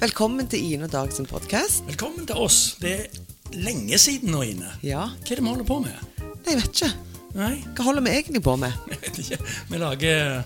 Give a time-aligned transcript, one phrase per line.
[0.00, 1.82] Velkommen til Ine og Dag sin podkast.
[1.86, 2.76] Velkommen til oss.
[2.80, 4.70] Det er lenge siden nå, Ine.
[4.86, 5.02] Ja.
[5.20, 5.96] Hva er det vi holder på med?
[6.20, 6.90] Nei, jeg vet ikke.
[7.36, 8.72] Nei, Hva holder vi egentlig på med?
[8.90, 9.38] jeg vet ikke.
[9.70, 10.42] Vi lager,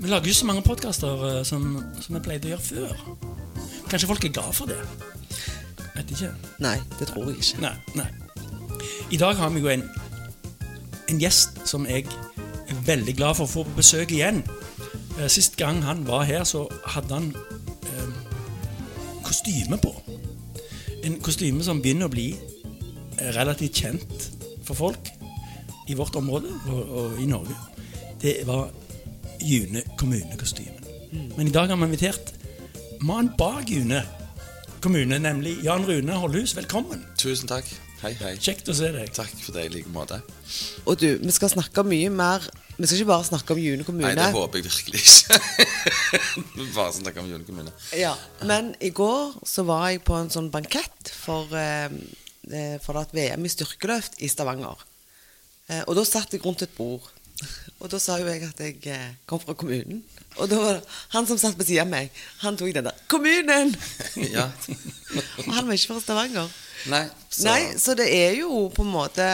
[0.00, 1.66] vi lager jo så mange podkaster som,
[2.00, 3.02] som vi pleide å gjøre før.
[3.90, 4.78] Kanskje folk er glad for det.
[5.96, 6.30] Vet ikke.
[6.64, 7.64] Nei, det tror jeg ikke.
[7.66, 8.08] Nei, nei.
[9.12, 9.82] I dag har vi jo en,
[11.12, 14.40] en gjest som jeg er veldig glad for å få på besøk igjen.
[15.18, 17.51] Eh, Sist gang han var her, så hadde han eh,
[19.42, 19.90] kostyme på.
[21.02, 24.28] En kostyme som begynner å bli eh, relativt kjent
[24.62, 25.10] for folk
[25.90, 27.56] i vårt område og, og i Norge.
[28.22, 28.70] Det var
[29.42, 30.86] June kommunekostymen.
[31.36, 32.30] Men i dag har vi invitert
[33.02, 34.04] mannen bak June
[34.82, 36.54] kommune, nemlig Jan Rune Holdhus.
[36.56, 37.02] Velkommen.
[37.18, 37.66] Tusen takk.
[38.04, 38.36] Hei, hei.
[38.38, 39.10] Kjekt å se deg.
[39.14, 40.20] Takk for det i like måte.
[40.86, 44.08] Og du, vi skal snakke mye mer Vi skal ikke bare snakke om June kommune.
[44.08, 45.38] Nei, det håper jeg virkelig ikke.
[46.76, 47.72] Bare snakke om June kommune.
[47.98, 48.14] Ja,
[48.48, 51.92] Men i går så var jeg på en sånn bankett for, eh,
[52.48, 54.86] eh, for at VM i styrkeløft i Stavanger.
[55.68, 57.04] Eh, og da satt jeg rundt et bord.
[57.82, 60.02] Og da sa jo jeg at jeg kom fra kommunen.
[60.38, 62.96] Og da var det han som satt på siden av meg, han tok den der
[63.08, 63.76] 'Kommunen!'
[64.36, 64.48] Ja.
[65.46, 66.48] Og han var ikke fra Stavanger.
[66.90, 69.26] Nei, så Nei, så det er jo på en måte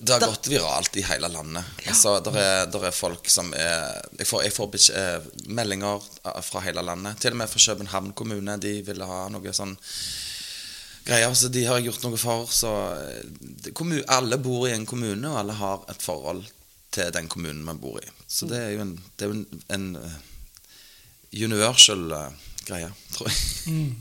[0.00, 1.64] det har gått viralt i hele landet.
[1.90, 6.00] Altså, der er, der er folk som er Jeg får, jeg får eh, meldinger
[6.46, 7.18] fra hele landet.
[7.20, 8.56] Til og med fra København kommune.
[8.62, 9.74] De ville ha noe sånn
[11.04, 11.34] greier.
[11.36, 12.46] Så de har jeg gjort noe for.
[12.48, 13.20] Så eh,
[13.64, 16.46] det- kommu- alle bor i en kommune, og alle har et forhold
[16.90, 18.08] til den kommunen man bor i.
[18.26, 20.16] Så det er jo en, det er en, en eh,
[21.44, 22.30] universal eh,
[22.66, 23.92] greie, tror jeg.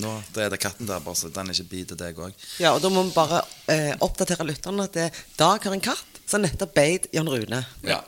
[0.00, 2.34] Nå det er det katten der, bare så den ikke biter deg òg.
[2.62, 6.20] Ja, og da må vi bare eh, oppdatere lytterne at det, Dag har en katt
[6.26, 7.60] som nettopp beit Jan Rune.
[7.86, 8.00] Ja.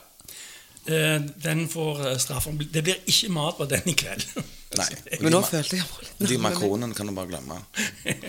[0.87, 2.47] Eh, Den får eh.
[2.71, 4.25] Det blir ikke mat på den i kveld.
[4.79, 4.89] Nei.
[5.21, 7.59] Men nå følte jeg jeg litt De makronene kan du bare glemme.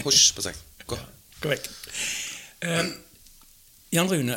[0.05, 0.59] Husj på seg.
[0.89, 0.99] Gå.
[1.43, 1.69] Gå vekk.
[2.67, 2.85] Eh,
[3.95, 4.37] Jan Rune,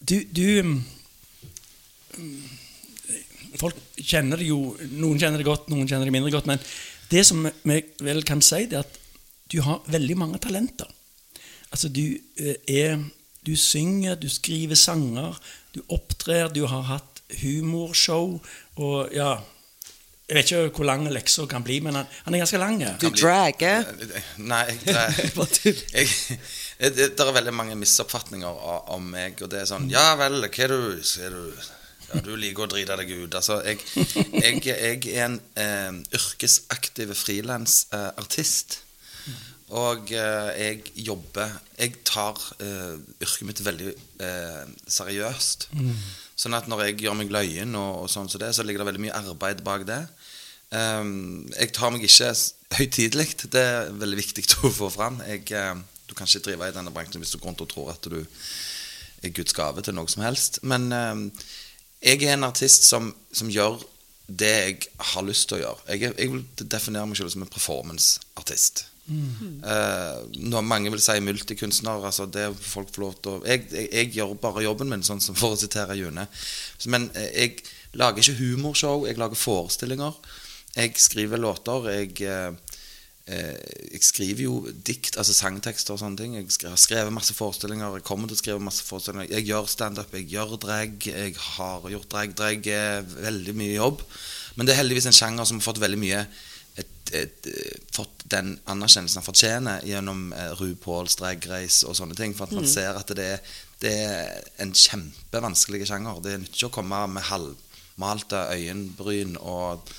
[0.00, 0.78] du, du mm,
[3.60, 6.48] Folk kjenner det jo Noen kjenner det godt, noen kjenner det mindre godt.
[6.50, 6.62] Men
[7.10, 8.98] det som vi vel kan si, det er at
[9.50, 10.90] du har veldig mange talenter.
[11.70, 12.04] Altså, du
[12.38, 13.00] eh, er
[13.46, 15.38] Du synger, du skriver sanger,
[15.74, 18.34] du opptrer, du har hatt humorshow
[18.76, 19.38] og ja
[20.28, 22.82] Jeg vet ikke hvor lang leksa kan bli, men han, han er ganske lang.
[23.00, 23.88] Du drager.
[24.36, 25.32] Nei, jeg,
[25.94, 26.06] jeg,
[26.78, 29.40] jeg, det det er veldig mange misoppfatninger om meg.
[29.42, 31.79] Og det er sånn Ja vel, hva er du, er du
[32.10, 33.34] ja, Du liker å drite deg ut.
[33.38, 33.80] Altså, jeg,
[34.34, 38.80] jeg, jeg er en eh, yrkesaktiv frilansartist.
[39.70, 45.68] Og eh, jeg jobber Jeg tar eh, yrket mitt veldig eh, seriøst.
[46.40, 48.90] Sånn at når jeg gjør meg løyen, og, og sånn som det, så ligger det
[48.90, 50.02] veldig mye arbeid bak det.
[50.70, 52.32] Ehm, jeg tar meg ikke
[52.78, 53.28] høytidelig.
[53.50, 55.20] Det er veldig viktig å få fram.
[55.26, 55.74] Jeg, eh,
[56.08, 58.20] du kan ikke drive i denne bransjen hvis du går rundt og tror at du
[58.20, 60.62] er Guds gave til noe som helst.
[60.62, 61.26] Men ehm,
[62.00, 63.80] jeg er en artist som, som gjør
[64.30, 64.76] det jeg
[65.12, 65.88] har lyst til å gjøre.
[65.90, 68.86] Jeg, jeg vil definere meg selv som en performance-artist.
[69.10, 73.88] Uh, når mange vil si multikunstner altså det folk får lov til å jeg, jeg,
[73.90, 76.28] jeg gjør bare jobben min, sånn som for å sitere June.
[76.86, 77.64] Men eh, jeg
[77.98, 80.14] lager ikke humorshow, jeg lager forestillinger.
[80.76, 81.90] Jeg skriver låter.
[81.90, 82.69] Jeg, eh,
[83.30, 84.54] jeg skriver jo
[84.86, 86.36] dikt, altså sangtekster og sånne ting.
[86.38, 88.00] Jeg har skrevet masse forestillinger.
[88.00, 89.30] Jeg kommer til å skrive masse forestillinger.
[89.30, 90.96] Jeg gjør standup, jeg gjør drag.
[91.06, 92.36] Jeg har gjort drag.
[92.38, 94.02] Drag er veldig mye jobb.
[94.56, 96.24] Men det er heldigvis en sjanger som har fått veldig mye
[96.80, 102.16] et, et, eh, fått den anerkjennelsen han fortjener gjennom eh, RuPaul's Drag Race og sånne
[102.18, 102.34] ting.
[102.36, 106.22] For at man ser at det er, det er en kjempevanskelig sjanger.
[106.24, 109.90] Det er nyttig å komme med halvmalte øyenbryn og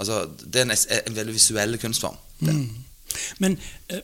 [0.00, 2.16] Altså, det er en, en veldig visuell kunstform.
[2.46, 3.16] Det.
[3.38, 3.58] Men
[3.92, 4.02] eh,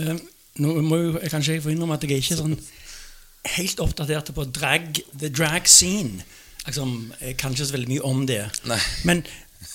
[0.00, 0.16] eh,
[0.62, 2.56] nå må jo jeg kanskje få innrømme at jeg er ikke sånn
[3.54, 6.22] helt oppdatert på drag, the drag scene.
[6.64, 8.40] Liksom, jeg kan ikke så veldig mye om det.
[9.04, 9.20] Men,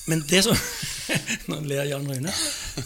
[0.10, 0.58] men det som
[1.50, 2.32] Nå ler Jan Rune.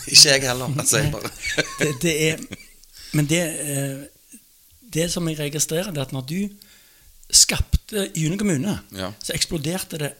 [0.07, 0.71] Ikke jeg heller.
[0.79, 1.31] Altså, jeg bare
[1.79, 2.43] Det, det er
[3.13, 4.35] Men det, eh,
[4.93, 6.37] det som jeg registrerer, det er at når du
[7.33, 9.11] skapte June kommune, Ja.
[9.23, 10.11] så eksploderte det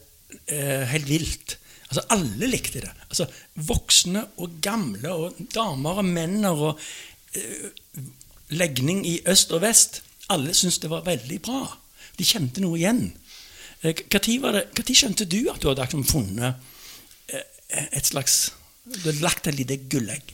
[0.48, 1.58] eh, helt vilt.
[1.94, 2.92] Altså Alle likte det.
[3.06, 3.28] Altså
[3.70, 7.68] Voksne og gamle og damer og menn og uh,
[8.50, 10.02] legning i øst og vest.
[10.34, 11.68] Alle syntes det var veldig bra.
[12.18, 13.12] De kjente noe igjen.
[13.84, 16.58] Når hva tid skjønte du at du hadde liksom funnet
[17.34, 18.54] uh, et slags
[18.84, 20.34] Du hadde lagt et lite gullegg?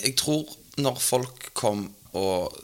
[0.00, 0.48] Jeg tror
[0.80, 2.56] når folk kom og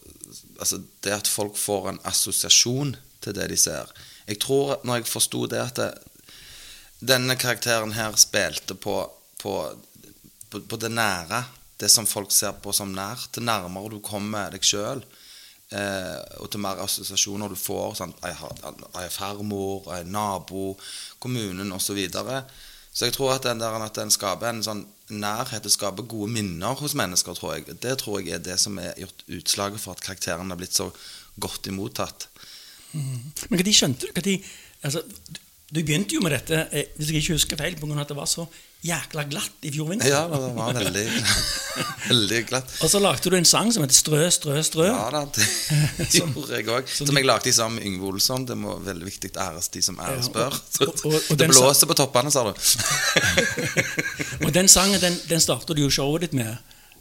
[0.56, 3.90] Altså det at folk får en assosiasjon til det de ser
[4.26, 5.90] Jeg tror når jeg forsto det at det,
[7.00, 9.00] denne karakteren her spilte på,
[9.42, 9.56] på
[10.50, 11.42] på, på det nære,
[11.80, 15.02] det som folk ser på som nært, til nærmere du kommer deg sjøl,
[15.74, 17.98] eh, og til mer assosiasjoner du får.
[18.00, 20.76] Sånn, Jeg har jeg har farmor, jeg er nabo,
[21.18, 21.86] kommunen osv.
[21.86, 22.44] Så, videre.
[22.92, 26.32] så jeg tror at den, der, at den skaper en sånn nærhet, det skaper gode
[26.32, 27.78] minner hos mennesker, tror jeg.
[27.82, 30.90] Det tror jeg er det som er gjort utslaget for at karakteren har blitt så
[31.38, 32.30] godt imottatt.
[32.96, 34.32] Men hva de skjønte du
[34.86, 35.02] altså,
[35.72, 38.00] du- begynte jo med dette, eh, hvis jeg ikke husker feil, pga.
[38.00, 38.46] at det var så
[38.86, 40.06] jækla glatt i fjor vinter.
[40.06, 41.06] Ja, det var veldig,
[42.10, 42.70] veldig glatt.
[42.84, 44.86] Og så lagde du en sang som heter Strø, strø, strø.
[44.86, 45.46] Ja da, det
[46.20, 46.86] gjorde jeg òg.
[46.86, 48.46] Som jeg lagde sammen med Yngve Olsson.
[48.46, 50.54] Det må veldig viktig æres de som æres bør.
[51.40, 52.52] Det blåser på toppene, sa du.
[54.46, 56.54] Og den sangen den, den starter du jo showet ditt med,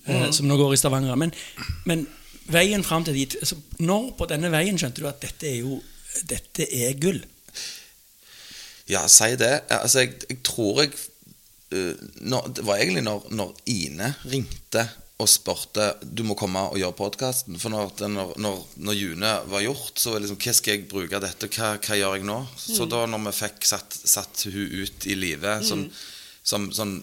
[0.07, 1.15] eh, som nå går i Stavanger.
[1.19, 1.33] Men,
[1.85, 2.07] men
[2.49, 5.79] veien fram til dit altså, Når på denne veien skjønte du at dette er jo
[6.29, 7.21] dette er gull?
[8.91, 9.53] Ja, si det.
[9.73, 10.93] Altså, jeg, jeg tror jeg
[11.73, 14.85] uh, når, Det var egentlig når, når Ine ringte
[15.15, 17.55] og spurte du må komme og gjøre podkasten.
[17.61, 21.49] For når, når, June var gjort, så var det liksom Hva skal jeg bruke dette?
[21.55, 22.41] Hva, hva gjør jeg nå?
[22.59, 25.85] Så da når vi fikk satt, satt hun ut i livet som,
[26.43, 26.97] som som,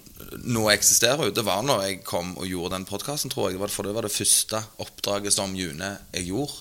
[0.44, 1.32] Nå eksisterer hun.
[1.34, 3.62] Det var når jeg kom og gjorde den podkasten, tror jeg.
[3.72, 6.60] For det var det første oppdraget som June jeg gjorde.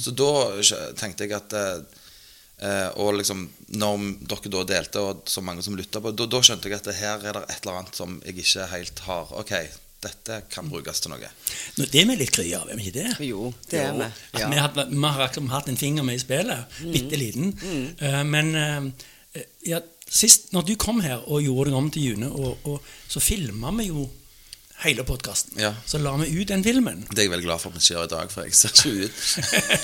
[0.00, 0.32] Så da
[0.98, 2.00] tenkte jeg at eh,
[2.62, 6.42] Eh, og liksom når dere da delte, og så mange som lytta på, da, da
[6.44, 9.32] skjønte jeg at det her er det et eller annet som jeg ikke helt har
[9.40, 9.54] Ok,
[10.02, 11.30] dette kan brukes til noe.
[11.78, 13.26] Nå, det er vi litt kry av, er vi ikke det?
[13.26, 14.08] Jo, det er vi.
[14.38, 14.50] Ja.
[14.50, 17.52] vi, har, vi har akkurat hatt en finger med i spillet, bitte liten.
[17.98, 19.82] Eh, men eh, ja,
[20.12, 23.72] sist når du kom her og gjorde deg om til June, og, og, så filma
[23.78, 24.06] vi jo
[24.82, 25.54] hele podkasten.
[25.60, 25.72] Ja.
[25.86, 27.04] Så la vi ut den filmen.
[27.10, 29.06] Det er jeg veldig glad for at det skjer i dag, for jeg ser ikke
[29.06, 29.22] ut.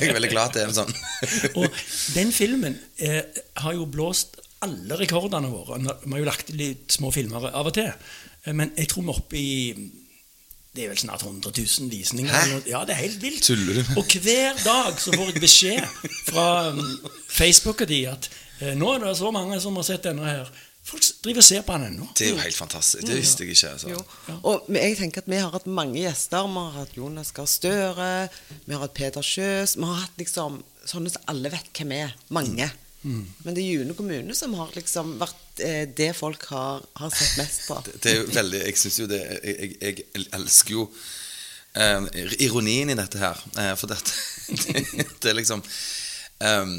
[0.00, 0.94] Jeg er veldig glad at det er en sånn
[1.60, 1.80] Og
[2.16, 3.22] den filmen eh,
[3.62, 5.78] har jo blåst alle rekordene våre.
[5.78, 7.92] Vi har jo lagt litt små filmer av og til.
[8.44, 9.52] Eh, Men jeg tror vi er oppe i
[10.74, 12.34] Det er vel snart 100 000 visninger.
[12.34, 12.60] Hæ?
[12.70, 13.42] Ja, det er helt vilt.
[13.46, 13.94] Tuller du?
[13.98, 15.84] Og hver dag så får jeg beskjed
[16.28, 16.82] fra um,
[17.28, 18.28] Facebooket de at
[18.60, 20.50] eh, nå er det så mange som har sett denne her.
[20.88, 22.08] Folk driver og ser på han ennå.
[22.17, 23.05] Det er jo helt fantastisk.
[23.05, 23.73] Det visste jeg ikke.
[23.75, 23.93] Altså.
[23.93, 24.38] Jo.
[24.49, 26.49] Og jeg tenker at vi har hatt mange gjester.
[26.49, 28.11] Vi har hatt Jonas Gahr Støre,
[28.64, 29.76] vi har hatt Peter Kjøs.
[29.76, 32.14] Vi har hatt liksom sånne som alle vet hvem er.
[32.32, 32.70] Mange.
[33.02, 37.37] Men det er June kommune som har liksom vært eh, det folk har, har sett
[37.38, 37.79] mest på.
[37.94, 40.88] Det er jo veldig Jeg syns jo det jeg, jeg, jeg elsker jo
[41.79, 42.08] eh,
[42.43, 43.44] ironien i dette her.
[43.55, 44.19] Eh, for dette
[44.64, 45.62] det, det er liksom
[46.44, 46.75] ehm,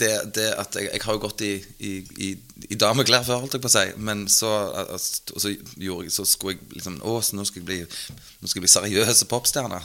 [0.00, 1.52] det, det at jeg, jeg har jo gått i,
[1.84, 1.92] i,
[2.26, 2.28] i,
[2.72, 4.50] i dameklær før, holdt jeg på å si, men så,
[4.84, 8.60] altså, så, jeg, så skulle jeg liksom Å, så nå skal jeg bli, nå skal
[8.60, 9.80] jeg bli seriøs popstjerne.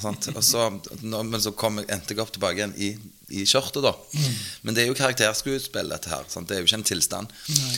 [1.04, 2.92] Men så kom endte jeg opp tilbake igjen i,
[3.34, 3.94] i skjørtet, da.
[4.66, 6.28] Men det er jo karakterskuespill, dette her.
[6.32, 6.50] Sant?
[6.50, 7.34] Det er jo ikke en tilstand.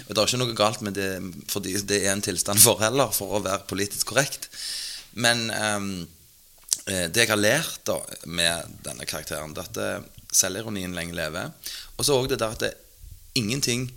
[0.08, 1.12] Og det er ikke noe galt med det
[1.52, 4.50] fordi det er en tilstand for heller, for å være politisk korrekt.
[5.16, 10.96] Men eh, det jeg har lært da med denne karakteren, det er at eh, selvironien
[10.96, 11.54] lenge lever.
[11.98, 12.74] Og så òg det der at det,
[13.36, 13.90] ingenting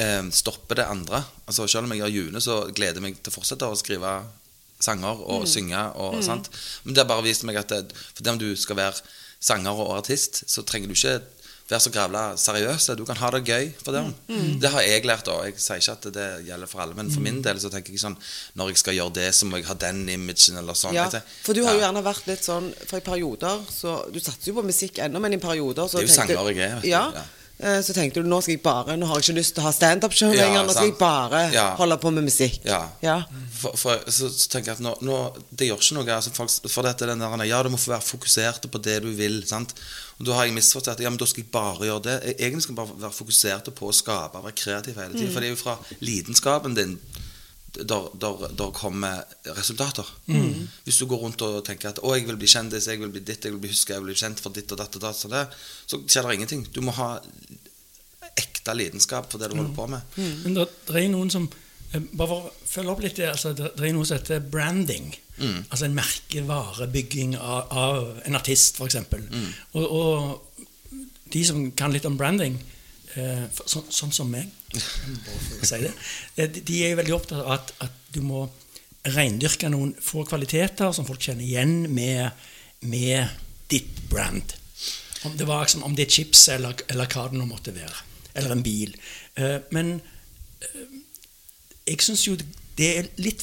[0.00, 1.24] eh, stopper det andre.
[1.46, 4.14] Altså Selv om jeg gjør June, så gleder jeg meg til å fortsette å skrive
[4.80, 5.82] sanger og synge.
[6.00, 6.50] Og, sant?
[6.84, 9.04] Men det har bare vist meg at det, fordi om du skal være
[9.40, 11.20] sanger og artist, så trenger du ikke
[11.70, 12.86] være så grævla seriøs.
[12.98, 14.02] Du kan ha det gøy for det.
[14.62, 15.28] Det har jeg lært.
[15.30, 15.44] òg.
[15.50, 18.02] Jeg sier ikke at det gjelder for alle, men for min del så tenker jeg
[18.02, 18.16] sånn
[18.58, 20.94] Når jeg skal gjøre det, så må jeg ha den imagen, eller sånn.
[20.94, 21.08] Ja,
[21.44, 24.58] for du har jo gjerne vært litt sånn For i perioder så Du satser jo
[24.60, 26.80] på musikk ennå, men i perioder så Det er jo sanger jeg er.
[26.88, 27.26] Ja, Ja.
[27.62, 29.66] Eh, Så tenkte du nå skal jeg bare Nå har jeg ikke lyst til å
[29.68, 30.64] ha standup-show Ja, lenger.
[30.66, 30.90] Nå skal sant.
[30.90, 31.66] jeg bare Ja.
[31.76, 32.60] holde på med musikk.
[32.64, 32.82] Ja.
[33.02, 33.18] Ja.
[33.60, 35.18] For, for, så, så tenker jeg at nå, nå,
[35.52, 36.06] det gjør ikke noe.
[36.16, 39.10] Altså, folk, for dette den der, Ja, du må få være fokusert på det du
[39.14, 39.42] vil.
[39.46, 39.74] Sant?
[40.20, 42.16] Og Da har jeg misforstått ja, men da skal jeg bare gjøre det.
[42.26, 45.32] Jeg, egentlig skal jeg bare være fokusert på å skape, være kreativ hele tiden.
[45.32, 46.98] For det er jo fra lidenskapen din
[47.74, 49.22] der, der, der kommer
[49.56, 50.06] resultater.
[50.84, 53.20] Hvis du går rundt og tenker at 'Å, jeg vil bli kjendis, jeg vil bli
[53.20, 55.20] ditt, jeg vil bli huska, jeg vil bli kjent for ditt og datt og datt',
[55.20, 55.46] så, det,
[55.86, 56.66] så skjer det ingenting.
[56.74, 57.20] Du må ha
[58.36, 60.00] ekte lidenskap for det du holder på med.
[60.44, 61.48] Men det, det er noen som
[61.92, 65.14] eh, Bare for å følge opp litt det, altså, det, er noe som heter branding.
[65.40, 68.98] Altså en merkevarebygging av, av en artist, f.eks.
[69.08, 69.48] Mm.
[69.72, 70.98] Og, og
[71.32, 72.58] de som kan litt om branding,
[73.18, 75.92] eh, sånn, sånn som meg, si det,
[76.36, 78.44] eh, de er jo veldig opptatt av at, at du må
[79.10, 82.30] reindyrke noen få kvaliteter som folk kjenner igjen med,
[82.84, 83.30] med
[83.72, 84.56] ditt brand.
[85.24, 88.06] Om det var liksom, om det er chips eller, eller hva det nå måtte være.
[88.38, 88.94] Eller en bil.
[89.40, 89.98] Eh, men
[91.88, 92.36] jeg syns jo
[92.78, 93.42] det er litt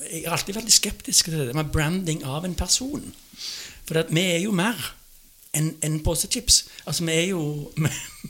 [0.00, 3.02] Jeg er alltid veldig skeptisk til det med branding av en person.
[3.86, 4.78] For vi er jo mer
[5.56, 6.64] enn en pose chips.
[6.86, 7.42] Altså, vi er jo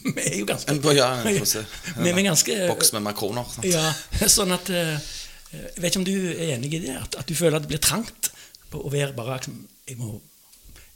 [0.01, 1.65] Vi, vi er jo ganske En, ja, en pose.
[1.99, 3.49] Vi er ganske Boks med makroner.
[3.55, 3.67] Sant?
[3.69, 3.91] Ja,
[4.39, 5.11] sånn at eh,
[5.53, 6.97] Eh, Jeg vet ikke om du er enig i det?
[6.97, 8.31] At, at du føler at det blir trangt
[8.71, 10.21] på å være bare jeg, må,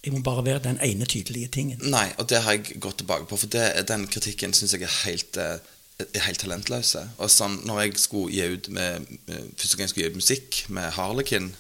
[0.04, 1.80] jeg må bare være den ene tydelige tingen.
[1.90, 4.98] Nei, og det har jeg gått tilbake på, for det, den kritikken syns jeg er
[5.08, 5.58] helt, eh,
[6.06, 7.02] er helt talentløse.
[7.18, 10.62] Og sånn, når jeg skulle gi ut med, Første gang jeg skulle gi ut musikk
[10.74, 11.50] med Harlekin,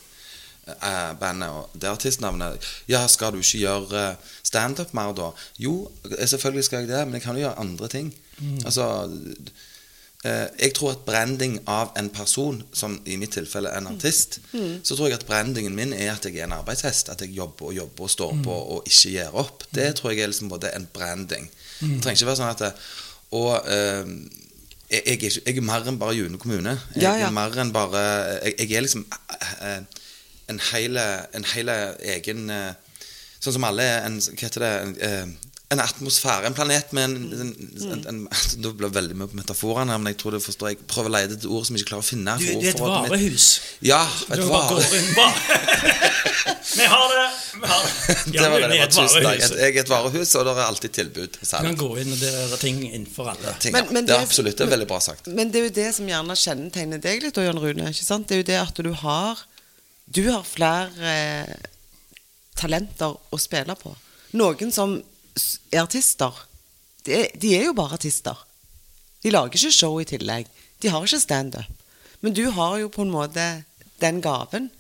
[1.20, 5.30] bandet og det artistnavnet Ja, skal du ikke gjøre eh, standup mer da?
[5.60, 8.14] Jo, eh, selvfølgelig skal jeg det, men jeg kan jo gjøre andre ting.
[8.64, 8.86] Altså
[10.24, 14.40] eh, Jeg tror at branding av en person, som i mitt tilfelle en artist,
[14.82, 17.08] så tror jeg at brandingen min er at jeg er en arbeidshest.
[17.12, 19.66] At jeg jobber og jobber og står på og ikke gir opp.
[19.74, 21.50] Det tror jeg er liksom både en branding.
[21.80, 22.72] Det trenger ikke være sånn at det,
[23.34, 24.06] Og eh,
[24.90, 26.78] jeg, jeg, er ikke, jeg er mer enn bare June kommune.
[26.94, 27.28] Jeg Ja, ja.
[27.28, 28.02] er bare
[28.44, 30.00] Jeg, er liksom eh, eh,
[30.48, 31.78] en hele, en hele
[32.16, 32.72] egen eh,
[33.44, 34.72] Sånn som alle er en Hva heter det?
[34.82, 35.26] En, eh,
[35.74, 37.48] en atmosfære, en planet med en, en,
[37.92, 38.18] en, en,
[38.62, 41.34] Det blir veldig mye på metaforene, men jeg tror det forstår jeg prøver å lete
[41.38, 42.34] etter ord som jeg ikke klarer å finne.
[42.38, 43.46] Du, det er et varehus.
[43.82, 46.04] Ja, Du et bare inn bare
[46.74, 47.24] Vi har det!
[47.60, 47.92] Vi har det.
[48.34, 48.64] Det Ja, var vi det.
[48.64, 49.24] er det et var tusen takk.
[49.24, 49.50] varehus.
[49.60, 51.36] Jeg er et varehus, og det er alltid tilbud.
[51.40, 53.54] Du kan gå inn, og er det ting innenfor alle.
[53.62, 54.56] Ting, Men- men det er absolutt.
[54.58, 55.26] Det er veldig bra sagt.
[55.28, 57.90] Men det er jo det som gjerne kjennetegner deg litt, Jan Rune.
[57.90, 58.28] ikke sant?
[58.28, 59.44] Det er jo det at du har
[60.06, 61.54] Du har flere eh,
[62.58, 63.94] talenter å spille på.
[64.38, 64.96] Noen som
[65.72, 66.34] er artister,
[67.06, 68.36] de de er jo bare artister.
[69.24, 70.48] De lager ikke show i tillegg.
[70.82, 71.64] De har ikke standup.
[72.20, 73.44] Men du har jo på en måte
[74.00, 74.70] den gaven.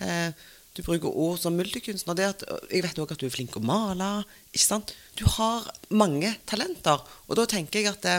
[0.00, 0.30] Eh,
[0.74, 2.16] du bruker ord som multikunstner.
[2.18, 4.24] Det at, jeg vet òg at du er flink å male.
[4.52, 4.94] ikke sant?
[5.16, 7.00] Du har mange talenter.
[7.28, 8.16] Og da tenker jeg at det,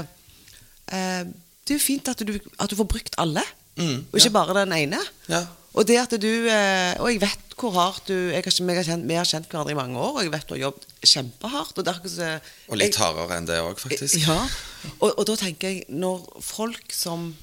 [0.96, 1.24] eh,
[1.66, 3.44] det er fint at du, at du får brukt alle,
[3.76, 5.00] Mm, og ikke bare den ene.
[5.28, 5.42] Ja.
[5.76, 8.84] Og det at du eh, Og jeg vet hvor hardt du jeg har, jeg har
[8.84, 11.78] kjent, Vi har kjent hverandre i mange år, og jeg vet du har jobbet kjempehardt.
[11.80, 14.18] Og, det er så- Og litt jeg- hardere enn det òg, faktisk.
[14.28, 14.38] ja,
[15.00, 17.36] og, og da tenker jeg Når folk som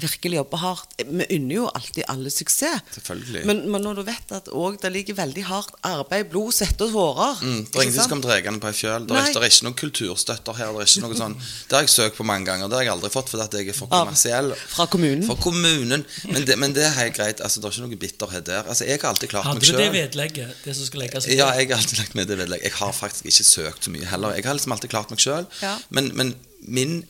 [0.00, 2.80] virkelig jobber hardt Vi unner jo alltid alle suksess.
[2.94, 3.42] Selvfølgelig.
[3.44, 4.46] Men, men når du vet at
[4.80, 8.08] det ligger veldig hardt arbeid, blod, svette og tårer Mm, det er ikke ingen som
[8.14, 8.24] sant?
[8.24, 9.06] dregende på ei fjøl.
[9.10, 10.72] Det, er- ikke noen kulturstøtter her.
[10.72, 11.36] Det er ikke noe sånn
[11.68, 12.68] Det har jeg søkt på mange ganger.
[12.72, 14.54] Det har jeg aldri fått fordi jeg er for kommersiell.
[14.76, 15.26] fra kommunen?
[15.28, 16.06] Fra kommunen.
[16.30, 17.40] Men det, men det er helt greit.
[17.44, 18.62] Altså, det er ikke noe bitterhet der.
[18.64, 20.56] Altså, jeg har alltid klart Hadde meg du det vedlegget?
[20.64, 22.64] Det som skal legges Ja, jeg har alltid lagt med det vedlegget.
[22.70, 24.32] Jeg har faktisk ikke søkt så mye heller.
[24.38, 25.46] Jeg har liksom alltid klart meg sjøl.
[25.60, 25.76] Ja.
[25.90, 26.34] Men, men
[26.64, 27.02] min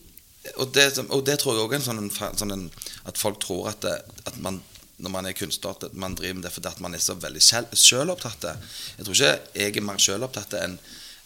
[0.56, 2.64] og det, og det tror jeg òg er en sånn, sånn en,
[3.06, 4.60] At folk tror at, det, at man
[5.02, 7.40] når man er kunstner, at man driver med det fordi at man er så veldig
[7.74, 8.44] sjølopptatt.
[8.98, 10.76] Jeg tror ikke jeg er mer sjølopptatt enn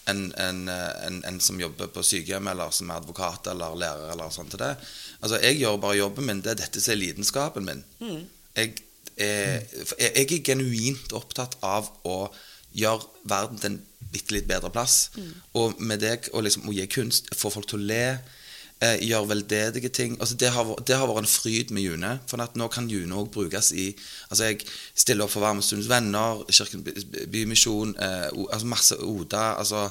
[0.07, 4.13] en, en, en, en som jobber på sykehjem, eller som er advokat eller lærer.
[4.13, 4.77] eller sånt til det.
[5.21, 6.43] Altså, Jeg gjør bare jobben min.
[6.45, 7.83] Det er dette som er lidenskapen min.
[8.57, 8.77] Jeg,
[9.17, 9.67] er,
[9.99, 12.31] jeg jeg er genuint opptatt av å
[12.77, 13.81] gjøre verden til en
[14.13, 15.11] bitte litt bedre plass.
[15.59, 18.05] Og med det å liksom, å gi kunst, få folk til å le,
[18.81, 22.11] eh, gjør veldedige ting altså det, har, det har vært en fryd med June.
[22.29, 23.89] For at nå kan June òg brukes i
[24.31, 24.61] altså Jeg
[24.95, 26.85] stiller opp for Varmestunds Venner, Kirken
[27.33, 29.55] Bymisjon, eh, altså masse Oda.
[29.59, 29.89] altså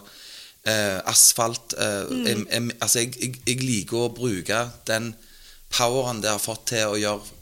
[0.66, 1.74] eh, Asfalt.
[1.78, 5.14] Eh, jeg, jeg, altså jeg, jeg, jeg liker å bruke den
[5.76, 7.34] poweren det har fått til å gjøre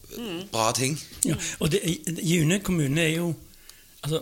[0.53, 0.95] bra ting.
[1.25, 1.79] Ja, og det,
[2.21, 3.31] June kommune er jo
[4.05, 4.19] altså,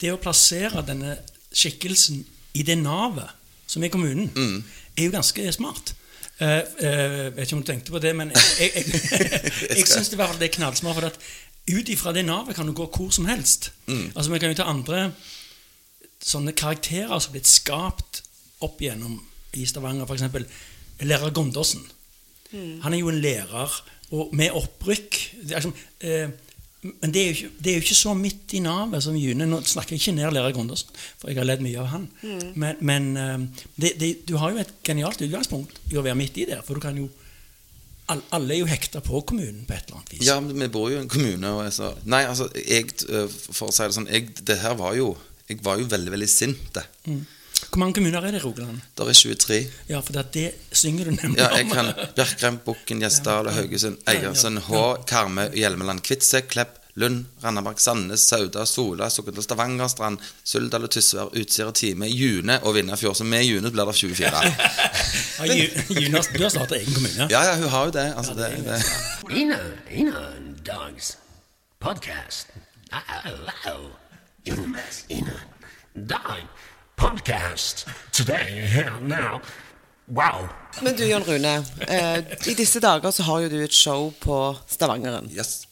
[0.00, 1.16] Det å plassere denne
[1.54, 2.20] skikkelsen
[2.54, 3.30] i det navet
[3.66, 4.62] som er kommunen, Mm.
[4.96, 5.94] er jo ganske smart.
[6.42, 10.10] Eh, eh, vet ikke om du tenkte på det, men jeg, jeg, jeg, jeg syns
[10.10, 10.98] det, det er knallsmart.
[10.98, 11.18] For at
[11.70, 13.72] ut ifra det navet kan du gå hvor som helst.
[13.86, 14.10] Mm.
[14.14, 15.06] Altså Vi kan jo ta andre
[16.24, 18.22] sånne karakterer som har blitt skapt
[18.64, 19.18] opp igjennom
[19.54, 20.24] i Stavanger, f.eks.
[21.04, 21.84] Lærer Gondorsen.
[22.54, 23.72] Han er jo en lærer,
[24.14, 26.30] og med opprykk det er som, eh,
[26.84, 29.46] Men det er, jo ikke, det er jo ikke så midt i navet som June.
[29.48, 32.06] Nå snakker jeg ikke ned lærer Gondorsen, for jeg har ledd mye av han.
[32.60, 36.42] Men, men eh, det, det, du har jo et genialt utgangspunkt i å være midt
[36.42, 37.08] i der, for du kan jo
[38.12, 40.26] Alle er jo hekta på kommunen på et eller annet vis.
[40.28, 43.32] Ja, men vi bor jo i en kommune og er så Nei, altså, jeg, øh,
[43.32, 45.14] for å si det sånn jeg, Det her var jo
[45.48, 46.66] Jeg var jo veldig, veldig sint.
[46.76, 46.84] det.
[47.08, 47.24] Mm.
[47.70, 48.80] Hvor mange kommuner er det i Rogaland?
[48.98, 49.58] Det er 23.
[49.88, 54.58] Ja, for det, det synger du nemlig Ja, jeg kan Bjerkreim, Bukken, Gjesdal, Haugesund, Egersund,
[54.68, 60.90] Hå, Karmøy, Hjelmeland, Kvitse, Klepp, Lund, Randaberg, Sandnes, Sauda, Sola, Sokndal, Stavanger, Strand, Suldal og
[60.94, 63.16] Tysvær, Utsira, Time, June og Vindafjord.
[63.18, 64.30] Så med June blir det 24.
[65.38, 65.54] Ja,
[65.90, 67.26] June, du har startet egen kommune.
[67.30, 68.06] Ja, ja, hun har jo det.
[68.16, 68.78] Altså, det, det.
[69.40, 69.58] Ina,
[69.90, 70.22] Ina
[70.66, 71.16] Dogs
[71.80, 72.46] Podcast.
[72.92, 73.90] Hello.
[75.08, 75.40] Ina
[75.94, 76.46] Dog
[76.96, 77.86] Podcast.
[78.12, 79.40] Today, here, now.
[80.06, 80.48] Wow.
[80.82, 81.64] Men du, Jon Rune.
[81.88, 84.36] Eh, I disse dager så har jo du et show på
[84.70, 85.30] Stavangeren.
[85.32, 85.66] Yes.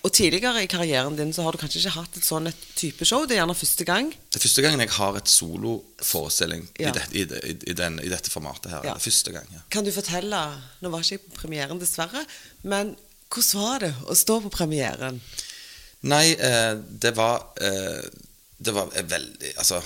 [0.00, 3.04] Og tidligere i karrieren din så har du kanskje ikke hatt et sånn et type
[3.04, 3.26] show.
[3.28, 4.08] Det er gjerne første gang.
[4.32, 6.88] Det er første gangen jeg har et soloforestilling Ja.
[6.88, 8.86] i, det, i, det, i, den, i dette formatet her.
[8.88, 8.96] Ja.
[8.96, 9.60] Det første gang, ja.
[9.70, 10.40] Kan du fortelle
[10.80, 12.24] Nå var ikke jeg på premieren, dessverre.
[12.62, 12.96] Men
[13.30, 15.20] Hvordan var det å stå på premieren?
[16.08, 18.00] Nei, eh, det var eh,
[18.56, 19.82] Det var eh, veldig Altså,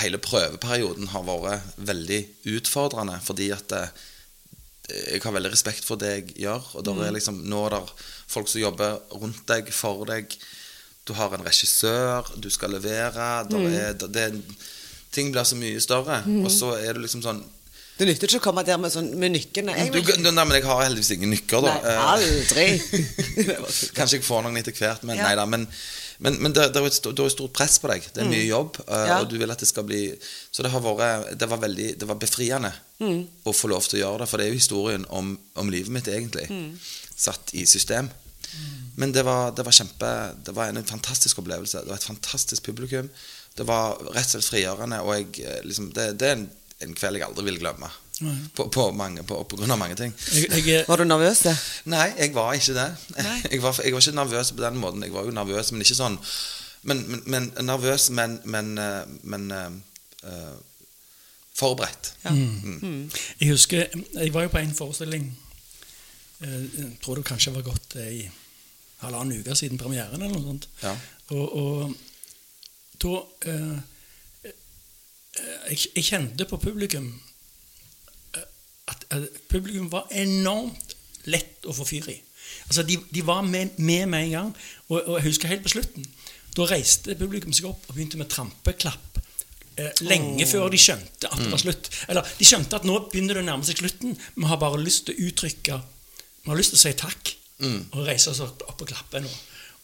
[0.00, 2.20] hele prøveperioden har vært veldig
[2.56, 4.06] utfordrende fordi at eh,
[4.88, 6.64] jeg har veldig respekt for det jeg gjør.
[6.80, 7.82] Og der er liksom, nå er det
[8.32, 10.32] folk som jobber rundt deg, for deg.
[11.04, 13.28] Du har en regissør, du skal levere.
[13.52, 14.56] Der er, det, det,
[15.12, 16.22] ting blir så mye større.
[16.40, 17.44] Og så er du liksom sånn
[17.98, 19.76] Det nytter ikke å komme der med, sånn, med nykkene.
[19.92, 21.76] Du, Nei, men jeg har heldigvis ingen nykker, da.
[21.84, 22.66] Nei, aldri.
[23.96, 25.28] Kanskje jeg får noen etter hvert, men Ja.
[25.28, 25.48] nei da.
[25.50, 25.68] Men,
[26.18, 28.06] men, men det, det er et stort, det er stort press på deg.
[28.14, 29.18] Det er mye jobb, eh, Ja.
[29.20, 30.00] og du vil at det skal bli
[30.50, 32.72] Så det har vært Det var veldig Det var befriende
[33.46, 35.92] å få lov til å gjøre det, for det er jo historien om, om livet
[35.94, 36.48] mitt, egentlig.
[37.16, 38.08] Satt i system.
[38.96, 40.08] Men det var, det var kjempe
[40.42, 41.84] Det var en fantastisk opplevelse.
[41.84, 43.08] Det var et fantastisk publikum.
[43.54, 46.48] Det var rett og slett frigjørende, og jeg eh, liksom Det, det er en,
[46.80, 47.90] en kveld jeg aldri vil glemme.
[48.54, 50.14] På, på, mange, på, på grunn av mange ting.
[50.34, 51.44] Jeg, jeg, Var du nervøs?
[51.86, 52.88] Nei, jeg var ikke det.
[53.52, 55.02] Jeg, var, jeg var ikke nervøs på den måten.
[55.06, 56.18] Jeg var jo nervøs, men ikke sånn
[56.88, 58.74] Men, men, men nervøs, men, men,
[59.22, 60.56] men eh,
[61.58, 62.12] forberedt.
[62.24, 62.30] Ja.
[62.30, 63.10] Mm.
[63.40, 65.24] jeg husker Jeg var jo på en forestilling
[66.40, 68.28] eh, Jeg tror det kanskje var gått i
[69.02, 70.68] halvannen uke siden premieren, eller noe sånt.
[70.82, 70.90] Ja.
[71.30, 71.94] Og, og
[72.98, 73.12] da
[73.46, 73.78] eh,
[75.70, 77.12] jeg, jeg kjente på publikum
[79.48, 80.96] publikum var enormt
[81.28, 82.16] lett å få fyr i.
[82.68, 84.50] Altså, de, de var med, med med en gang.
[84.88, 86.06] Og, og jeg husker helt på slutten.
[86.56, 89.20] Da reiste publikum seg opp og begynte med trampeklapp.
[89.78, 91.90] Eh, lenge før de skjønte at det var slutt.
[92.08, 94.16] Eller de skjønte at nå begynner det å nærme seg slutten.
[94.36, 95.82] Vi har bare lyst til å uttrykke
[96.42, 99.30] Vi har lyst til å si takk og reise oss opp, opp og klappe nå.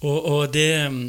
[0.06, 1.00] Og, og det mm,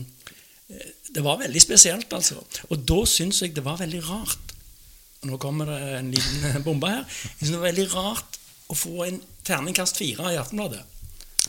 [1.16, 2.42] det var veldig spesielt, altså.
[2.70, 4.45] Og da syns jeg det var veldig rart
[5.26, 7.06] Nå kommer det en liten bombe her.
[7.06, 8.40] Jeg synes det er veldig rart
[8.72, 10.84] å få en terningkast fire i Aftenbladet.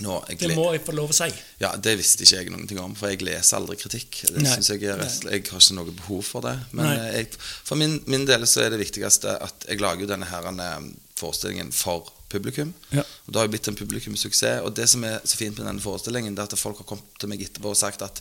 [0.05, 1.29] Nå, Det må jeg få lov å si.
[1.63, 4.19] ja, det visste ikke jeg noen ting om, for jeg leser aldri kritikk.
[4.29, 4.51] Det Nei.
[4.53, 6.53] synes Jeg er rest, jeg har ikke noe behov for det.
[6.77, 10.29] Men eh, jeg, for min, min del så er det viktigste at jeg lager denne
[10.29, 12.75] her eh, forestillingen for publikum.
[12.93, 13.07] Ja.
[13.25, 14.61] Og Det har jo blitt en publikumssuksess.
[14.67, 17.17] Og det som er så fint med denne forestillingen, det er at folk har kommet
[17.21, 18.21] til meg etterpå og sagt at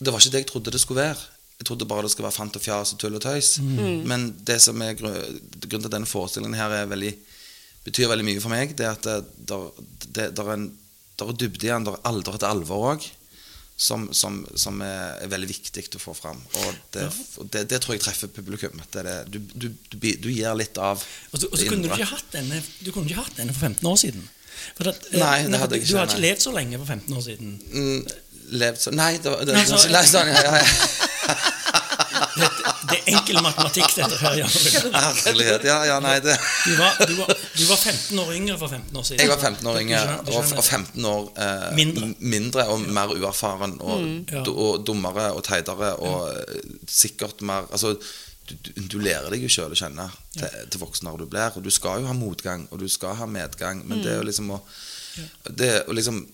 [0.00, 1.28] det var ikke det jeg trodde det skulle være.
[1.60, 3.58] Jeg trodde bare det skulle være fant og fjas og tull og tøys.
[4.08, 5.16] Men det som er grunn,
[5.60, 7.10] grunnen til at denne forestillingen her er veldig,
[7.84, 9.18] betyr veldig mye for meg, det er at det,
[9.50, 9.58] det,
[10.08, 10.70] det, der er en
[11.20, 13.04] er dybde i den, der er alder et alvor òg,
[13.80, 16.40] som, som, som er, er veldig viktig å få fram.
[16.62, 17.44] Og det, ja.
[17.52, 18.80] det, det tror jeg treffer publikum.
[18.92, 21.88] Det er det, du, du, du, du gir litt av Og så, og så kunne
[21.88, 24.26] du ikke hatt denne Du kunne ikke hatt denne for 15 år siden.
[24.76, 27.16] For at, eh, Nei, det hadde jeg Du har ikke levd så lenge for 15
[27.16, 27.54] år siden.
[27.72, 28.02] Mm,
[28.64, 31.08] levd så Nei, det var det, Nei, så- nei, sånn, nei, ja, ja.
[32.40, 32.46] Det,
[32.90, 34.38] det er enkel matematikk, dette her.
[35.24, 35.64] Herlighet.
[35.66, 38.96] Ja, ja, nei, det Du var, du, var, du var 15 år yngre for 15
[39.00, 39.20] år siden.
[39.24, 42.08] Jeg var 15 år yngre og, og 15 år eh, Mindre.
[42.34, 44.42] mindre og mer uerfaren og, Ja.
[44.48, 47.94] og dummere og teitere og eh, sikkert mer Altså,
[48.48, 51.56] du, du, du lærer deg jo sjøl å kjenne til, til voksen når du blir.
[51.58, 54.28] Og du skal jo ha motgang, og du skal ha medgang, men det er jo
[54.30, 54.60] liksom å
[55.50, 56.24] Det å liksom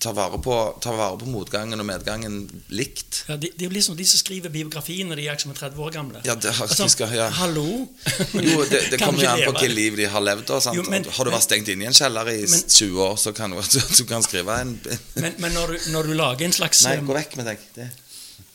[0.00, 2.36] ta vare, på, tar vare på motgangen og medgangen
[2.72, 3.18] likt.
[3.28, 5.82] Ja, de, de er jo liksom de som skriver biografiene de er som er 30
[5.86, 6.22] år gamle.
[6.24, 7.26] Ja, det Altså, skal- ja.
[7.36, 7.66] Hallo?
[8.48, 10.46] Jo, det, det kommer jo an på hvilket liv de har levd.
[10.48, 10.76] Da, sant?
[10.80, 13.34] Jo, men- har du vært stengt inne i en kjeller i Men- 20 år, så
[13.36, 13.60] kan du,
[14.00, 14.76] du kan skrive en
[15.20, 17.66] Men, men når, du, når du lager en slags Nei, eh, gå vekk med deg.
[17.76, 17.90] Det.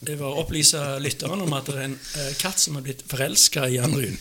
[0.05, 3.69] Det var opplyse lytteren om at det er en eh, katt som er blitt forelska
[3.69, 4.17] i Jan Rune.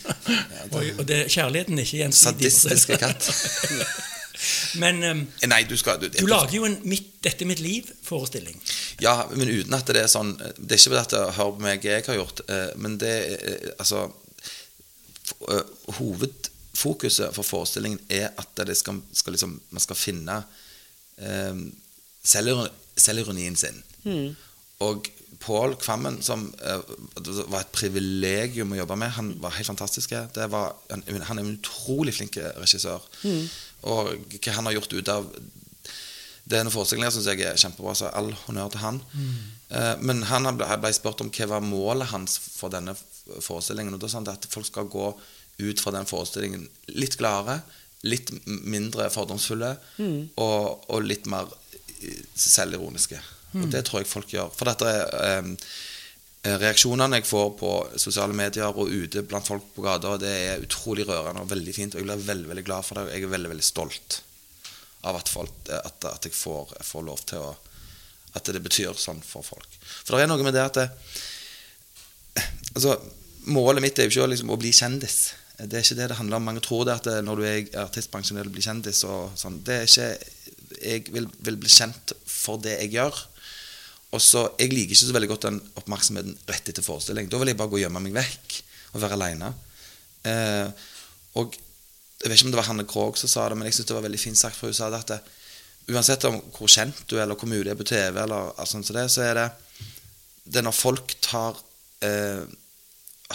[0.71, 2.51] og, og det, kjærligheten er ikke gjensidig.
[2.53, 3.27] Sadistiske katt.
[4.81, 8.59] Men um, Nei, du skal du, du lager jo en mitt, 'Dette er mitt liv'-forestilling.
[9.01, 11.85] Ja, men uten at det er sånn Det er ikke fordi at 'hør på meg
[11.87, 14.03] jeg har gjort, eh, men det er eh, altså
[15.49, 15.63] eh,
[15.97, 20.39] Hovedfokuset for forestillingen er at det skal, skal liksom, man skal finne
[21.17, 21.53] eh,
[22.25, 23.83] selvironi- selvironien sin.
[24.85, 25.07] Og
[25.45, 26.79] Pål Kvammen, som eh,
[27.21, 30.13] det var et privilegium å jobbe med, han var helt fantastisk.
[30.33, 33.03] Det var, han, han er en utrolig flink regissør.
[33.83, 35.29] Og hva han har gjort ut av
[36.45, 38.99] denne forestillingen syns jeg er kjempebra, så all honnør til han.
[39.17, 40.03] Mm.
[40.05, 42.93] men han ble, ble spurt om hva var målet hans for denne
[43.41, 43.95] forestillingen.
[43.97, 45.07] Og da sa han at folk skal gå
[45.57, 47.63] ut fra den forestillingen litt gladere,
[48.05, 49.71] litt mindre fordomsfulle
[50.37, 52.35] og, og litt mer selvironiske.
[52.35, 53.23] selvironiske.
[53.63, 54.51] Og det tror jeg folk gjør.
[54.55, 55.67] For dette er um, eh,
[56.45, 61.07] Reaksjonene jeg får på sosiale medier og ute blant folk på gata, det er utrolig
[61.07, 61.95] rørende og veldig fint.
[61.95, 64.19] Og jeg blir veldig veldig glad for det, og jeg er veldig veldig stolt
[65.05, 67.55] av at, folk, at, at jeg får, får lov til å
[68.35, 69.77] At det betyr sånn for folk.
[70.03, 70.89] For det er noe med det at det,
[72.73, 72.97] altså,
[73.47, 75.33] Målet mitt er jo ikke liksom, å bli kjendis.
[75.55, 76.47] Det er ikke det det handler om.
[76.49, 79.03] Mange tror det at når du er i artistbransjen, er du bli kjendis.
[79.07, 79.61] Og sånn.
[79.63, 80.09] Det er ikke
[80.81, 83.21] jeg vil, vil bli kjent for det jeg gjør.
[84.15, 87.27] Og så, Jeg liker ikke så veldig godt den oppmerksomheten rett etter forestilling.
[87.29, 88.59] Da vil jeg bare gå og gjemme meg vekk
[88.95, 89.51] og være aleine.
[90.25, 90.67] Eh,
[91.35, 91.57] og
[92.21, 93.97] jeg vet ikke om det var Hanne Krogh som sa det, men jeg synes det
[93.97, 94.57] var veldig fint sagt.
[94.57, 95.19] For hun sa det at det,
[95.91, 98.77] uansett om hvor kjent du er, eller hvor mye du er på TV, eller altså,
[98.77, 99.49] sånn som det, så er det
[100.45, 101.57] det er når folk tar
[102.05, 102.45] eh,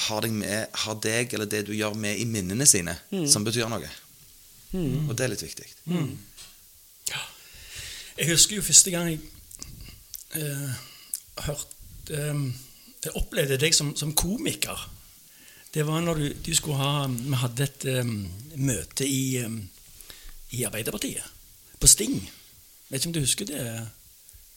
[0.06, 2.94] har, deg med, har deg eller det du gjør med i minnene sine,
[3.28, 3.90] som betyr noe.
[5.10, 5.66] Og det er litt viktig.
[8.20, 9.18] Jeg husker jo første gang jeg
[10.38, 10.70] eh,
[11.46, 12.42] hørt eh,
[13.04, 14.88] Jeg opplevde deg som, som komiker.
[15.74, 18.16] Det var når du, du skulle ha Vi hadde et um,
[18.58, 19.60] møte i, um,
[20.50, 21.24] i Arbeiderpartiet.
[21.80, 22.18] På Sting.
[22.90, 23.60] Vet ikke om du husker det?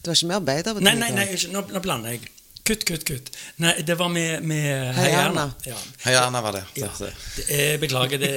[0.02, 0.88] Det var ikke med Arbeiderpartiet?
[0.90, 2.32] Nei, nei, nei ikke, nå, nå blander jeg.
[2.64, 3.30] Kutt, kutt, kutt.
[3.60, 5.26] Nei, det var med, med Hei, Erna.
[5.28, 5.46] Erna.
[5.68, 5.78] Ja.
[6.06, 6.64] Hei, Erna var det.
[6.80, 6.90] Ja.
[6.98, 8.34] Det, beklager, det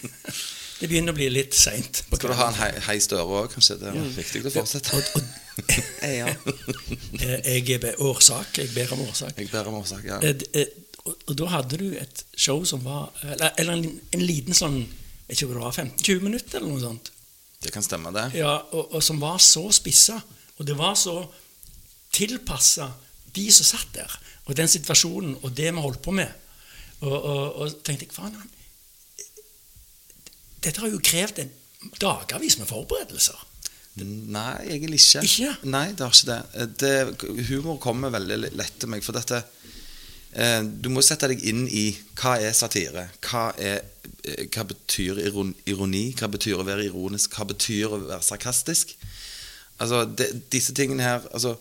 [0.80, 2.02] Det begynner å bli litt seint.
[2.08, 3.76] Skal du ha en hei, hei Støre òg, kanskje?
[3.80, 4.96] Det er viktig å fortsette.
[4.98, 5.38] Og, og,
[6.22, 6.30] Ja.
[7.20, 8.56] eh, jeg ber årsak.
[8.58, 9.36] Jeg ber om årsak.
[9.38, 10.04] Jeg ber om årsak.
[10.08, 10.18] Ja.
[10.24, 10.72] Eh, eh,
[11.04, 14.76] Og, og da hadde du et show som var Eller, eller en, en liten sånn
[14.84, 17.10] Jeg vet ikke det var, 15-20 minutter eller noe sånt.
[17.62, 18.28] Det kan stemme, det.
[18.38, 20.20] Ja, og, og som var så spissa.
[20.58, 21.16] Og det var så
[22.12, 22.90] tilpassa
[23.34, 24.14] de som satt der,
[24.46, 26.28] og den situasjonen og det vi holdt på med.
[27.00, 28.50] Og, og, og tenkte jeg, faen, han
[30.62, 31.50] Dette har jo krevd en
[32.00, 33.48] dagavis med forberedelser.
[34.00, 35.24] Nei, egentlig ikke.
[35.26, 35.68] Ikke?
[35.68, 36.68] Nei, det har ikke det.
[36.80, 37.48] det.
[37.50, 39.42] Humor kommer veldig lett til meg, for dette
[40.32, 43.10] eh, Du må sette deg inn i hva er satire?
[43.26, 43.82] Hva, er,
[44.24, 46.06] eh, hva betyr ironi?
[46.16, 47.36] Hva betyr å være ironisk?
[47.36, 48.96] Hva betyr å være sarkastisk?
[49.76, 51.56] Altså, det, disse tingene her altså,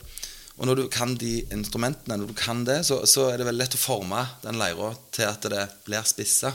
[0.59, 3.65] Og når du kan de instrumentene, når du kan det, så, så er det veldig
[3.65, 6.53] lett å forme den leira til at det blir spissa.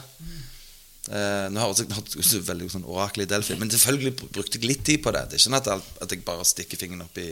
[1.06, 4.82] Eh, nå høres jeg nå veldig sånn orakel i Delphi, men selvfølgelig brukte jeg litt
[4.88, 5.20] tid på det.
[5.30, 7.28] Det er ikke sånn at, alt- at jeg bare stikker fingeren opp i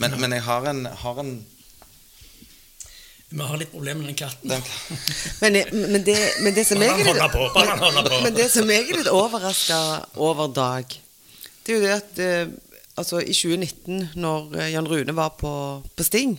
[0.00, 1.32] Men, men jeg har en, har en
[3.32, 4.48] Vi har litt problemer med den katten.
[4.48, 4.62] den,
[5.42, 5.58] Men,
[5.92, 7.46] men, det, men det som jeg er på.
[8.24, 9.78] Men det som jeg er litt overraska
[10.20, 10.96] over Dag,
[11.64, 12.52] det er jo det at eh,
[13.00, 15.52] altså i 2019, når eh, Jan Rune var på,
[15.96, 16.34] på Sting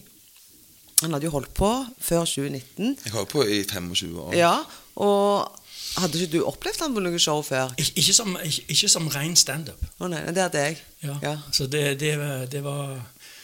[1.01, 1.69] Han hadde jo holdt på
[2.01, 2.97] før 2019.
[3.05, 4.33] Jeg holdt på i 25 år.
[4.38, 4.53] Ja,
[5.01, 5.49] og
[5.97, 7.73] hadde ikke du opplevd han på noe show før?
[7.77, 9.84] Ik ikke, som, ikke, ikke som ren standup.
[9.99, 10.77] Å nei, det hadde jeg.
[11.06, 11.17] Ja.
[11.23, 11.34] Ja.
[11.53, 12.15] Så det, det,
[12.51, 12.95] det var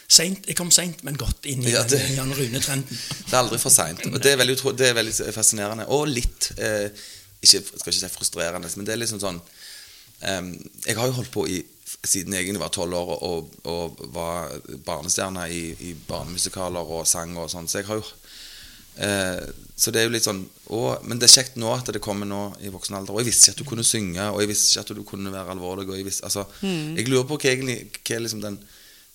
[0.10, 2.90] sent, Jeg kom seint, men godt inn i Ja, det- den Jan Rune-trenden.
[3.26, 4.02] Det er aldri for seint.
[4.02, 5.86] Det er veldig, det er veldig fascinerende.
[5.94, 6.88] Og litt eh,
[7.44, 10.50] ikke, skal ikke si frustrerende, men det er liksom sånn um,
[10.88, 11.60] Jeg har jo holdt på i,
[12.04, 14.50] siden jeg egentlig var tolv år og, og var
[14.88, 18.06] barnestjerne i, i barnemusikaler og sang og sånn, så jeg har jo
[19.06, 19.46] eh,
[19.78, 22.30] Så det er jo litt sånn å, Men det er kjekt nå at det kommer
[22.30, 23.16] nå i voksen alder.
[23.16, 25.34] Og jeg visste ikke at du kunne synge, og jeg visste ikke at du kunne
[25.34, 25.88] være alvorlig.
[25.90, 28.60] Og jeg, visste, altså, jeg lurer på hva, egentlig, hva liksom den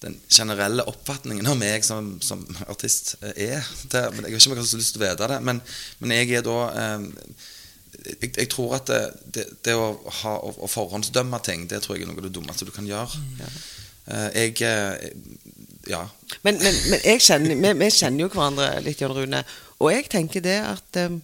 [0.04, 3.64] den generelle oppfatningen av meg som, som artist er.
[3.88, 5.60] Det, men jeg vet ikke om jeg har så lyst til å vite det, men,
[6.02, 7.06] men jeg er da eh,
[8.04, 9.00] jeg, jeg tror at det,
[9.36, 12.34] det, det å, ha, å, å forhåndsdømme ting, det tror jeg er noe av det
[12.36, 13.22] dummeste du kan gjøre.
[14.10, 15.12] Eh, jeg eh,
[15.88, 16.02] Ja.
[16.42, 19.42] Men, men, men kjenner, vi, vi kjenner jo hverandre litt, Jan Rune.
[19.80, 21.16] Og jeg tenker det at eh,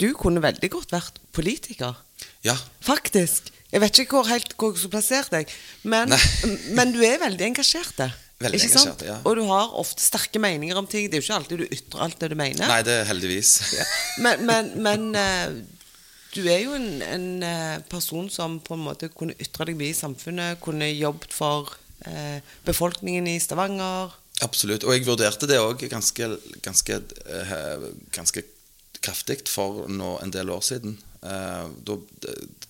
[0.00, 1.98] du kunne veldig godt vært politiker.
[2.46, 2.56] Ja.
[2.84, 3.52] Faktisk.
[3.74, 5.50] Jeg vet ikke hvor helt hvor jeg skulle plassert deg,
[5.82, 6.12] men,
[6.78, 7.98] men du er veldig engasjert.
[8.42, 9.06] Veldig ikke engasjert, sant?
[9.06, 9.18] ja.
[9.26, 11.08] Og du har ofte sterke meninger om ting.
[11.10, 12.66] Det er jo ikke alltid du ytrer alt det du mener.
[12.70, 13.54] Nei, det er heldigvis.
[14.22, 15.56] Men, men, men eh,
[16.34, 19.94] du er jo en, en eh, person som på en måte kunne ytre deg mye
[19.94, 21.74] i samfunnet, kunne jobbet for
[22.06, 24.14] eh, befolkningen i Stavanger.
[24.42, 24.86] Absolutt.
[24.86, 26.30] Og jeg vurderte det òg ganske,
[26.62, 26.98] ganske,
[28.14, 28.42] ganske
[29.04, 30.96] kraftig for nå en del år siden.
[31.24, 31.94] Eh, da,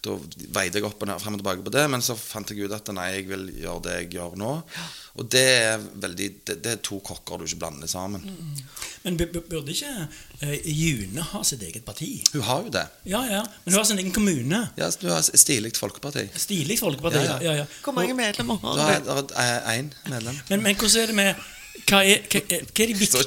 [0.04, 0.12] da
[0.54, 2.74] veide jeg opp og ned, frem og tilbake på det, men så fant jeg ut
[2.76, 4.50] at nei, jeg vil gjøre det jeg gjør nå.
[5.18, 8.22] Og det er veldig Det, det er to kokker du ikke blander sammen.
[9.04, 9.90] Men bu- bu- burde ikke
[10.42, 12.10] uh, June ha sitt eget parti?
[12.32, 12.84] Hun har jo det.
[13.10, 13.42] Ja, ja.
[13.64, 14.62] Men hun har sin egen kommune.
[14.78, 16.28] Ja, du har stilig folkeparti.
[16.46, 17.24] Stilig folkeparti.
[17.26, 17.56] Ja, Ja, ja.
[17.64, 17.66] ja.
[17.82, 19.34] Hvor mange medlemmer har har du?
[19.74, 20.38] én medlem.
[20.50, 21.34] Men, men hvordan er det med
[21.88, 23.20] hva er, hva, er- hva, er de viktigste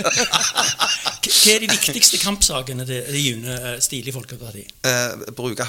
[0.00, 4.64] hva er de viktigste kampsakene til June eh, Stilig Folkeparti?
[4.86, 5.66] eh, bruke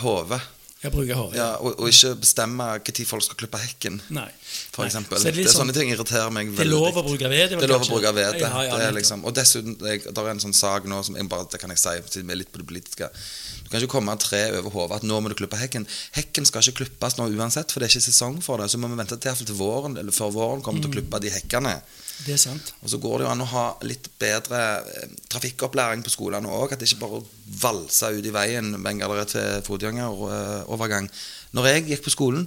[1.18, 1.38] hodet.
[1.38, 4.00] Ja, og, og ikke bestemme når folk skal klippe hekken.
[4.18, 4.30] Nei.
[4.72, 4.90] For Nei.
[4.90, 5.18] eksempel.
[5.20, 7.30] Så er det det er sånn- sånne ting irriterer meg Det er lov å bruke
[7.30, 7.50] ved.
[7.52, 8.34] Det er lov å bruke ved.
[8.34, 8.42] Det.
[8.42, 11.48] Ja, ja, det liksom, og dessuten, det er en sånn sak nå som jeg bare,
[11.52, 13.10] det kan jeg si, siden vi er litt på det politiske.
[13.64, 15.88] Du kan ikke komme tre over hodet at nå må du klippe hekken.
[16.16, 18.70] Hekken skal ikke klippes nå uansett, for det er ikke sesong for det.
[18.72, 21.30] Så må vi vente til, til våren, eller før våren kommer til å klippe de
[21.32, 21.82] hekkene.
[22.26, 22.74] Det er sant.
[22.84, 26.74] Og så går det jo an å ha litt bedre eh, trafikkopplæring på skolene òg.
[26.76, 27.22] At det ikke bare
[27.64, 31.10] valser ut i veien bengalere til fotgjengerovergang.
[31.58, 32.46] Når jeg gikk på skolen,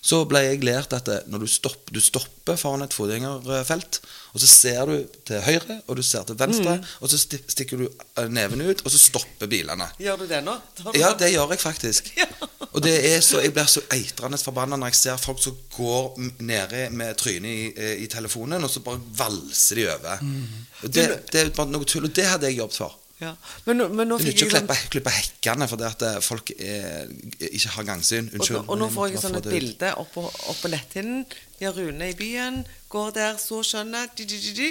[0.00, 4.00] så ble jeg lært at når du stopper, du stopper foran et fotgjengerfelt,
[4.32, 4.94] og så ser du
[5.28, 8.94] til høyre, og du ser til venstre, og så stikker du eh, neven ut, og
[8.94, 9.90] så stopper bilene.
[10.00, 10.56] Gjør du det nå?
[10.78, 11.26] Du Ja, det?
[11.26, 12.12] det gjør jeg faktisk.
[12.20, 12.28] Ja.
[12.70, 16.20] Og det er så, jeg blir så eitrende forbanna når jeg ser folk som går
[16.46, 20.22] nede med trynet i, eh, i telefonen, og så bare valser de over.
[20.22, 20.44] Mm.
[20.86, 22.99] Det, det er bare noe tull, og det hadde jeg jobbet for.
[23.20, 23.34] Ja.
[23.66, 27.10] Men, men nå fikk jeg ikke å klippe, hekkene fordi at eh, folk er,
[27.50, 28.30] ikke har gangsyn.
[28.30, 28.56] og, Unnskyld.
[28.62, 31.26] nå- og nå får jeg sånn et bilde oppå opp på netthinnen.
[31.60, 34.70] Ja, Rune i byen går der, så skjønner di, di, di, di,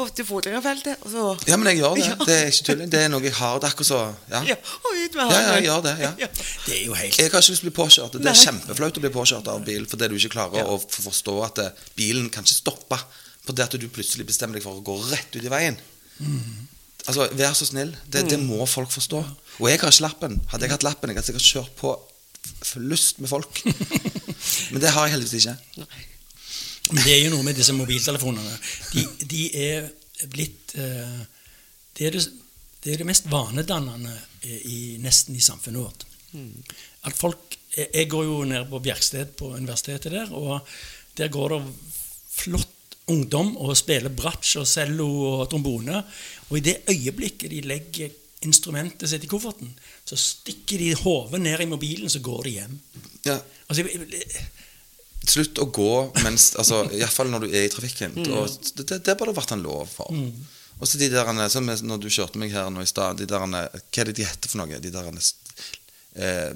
[0.00, 2.06] på til fotgjengerfeltet, og så Ja, men jeg gjør det.
[2.10, 2.16] Ja.
[2.24, 2.90] Det er ikke tulling.
[2.94, 3.58] Det er noe jeg har.
[3.60, 4.00] Det er akkurat så
[4.32, 5.94] Ja, Ja, og ja, ja jeg gjør det.
[6.04, 8.16] ja Det er jo helt Jeg har ikke lyst til å bli påkjørt.
[8.16, 8.44] Det er Nei.
[8.46, 12.30] kjempeflaut å bli påkjørt av bil fordi du ikke klarer å forstå at eh, bilen
[12.32, 13.02] kan ikke stoppe
[13.44, 15.76] fordi at du plutselig bestemmer deg for å gå rett ut i veien.
[17.10, 17.90] Altså, Vær så snill.
[18.06, 19.20] Det, det må folk forstå.
[19.60, 20.38] Og jeg har ikke lappen.
[20.52, 21.92] Hadde jeg hatt lappen, jeg hadde sikkert kjørt på
[22.64, 23.60] f- lyst med folk.
[24.72, 25.86] Men det har jeg heldigvis ikke.
[26.90, 28.54] Men det er jo noe med disse mobiltelefonene.
[28.94, 29.90] De, de er
[30.32, 31.20] blitt uh,
[31.98, 32.24] det, er det,
[32.84, 34.14] det er det mest vanedannende
[34.48, 36.06] i, i nesten i samfunnet vårt.
[37.06, 40.66] At folk jeg går jo ned på Bjerksted på universitetet der, og
[41.18, 41.60] der går det
[42.40, 42.72] flott
[43.10, 46.00] ungdom og spiller bratsj og cello og trombone.
[46.50, 49.68] Og i det øyeblikket de legger instrumentet sitt i kofferten,
[50.08, 52.78] så stikker de hodet ned i mobilen, så går de hjem.
[53.28, 53.36] Ja.
[53.68, 53.84] Altså,
[55.30, 55.90] Slutt å gå
[56.24, 58.14] mens altså, Iallfall når du er i trafikken.
[58.32, 60.08] Og det, det, det burde vært en lov for.
[60.80, 63.26] Og så de der som er- Når du kjørte meg her nå i stad de
[63.28, 63.66] der, Hva
[64.00, 64.80] er det de heter for noe?
[64.80, 65.10] De der
[66.16, 66.54] eh,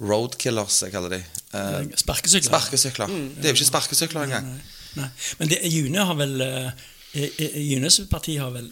[0.00, 1.24] Roadkillers, jeg kaller de.
[1.52, 2.46] Eh, Sparkesykler.
[2.48, 3.10] sparkesykler.
[3.40, 4.46] Det er jo ikke sparkesykler engang.
[4.54, 4.60] Nei.
[4.96, 8.70] Men det, June har vel eh, eh, Junes parti har vel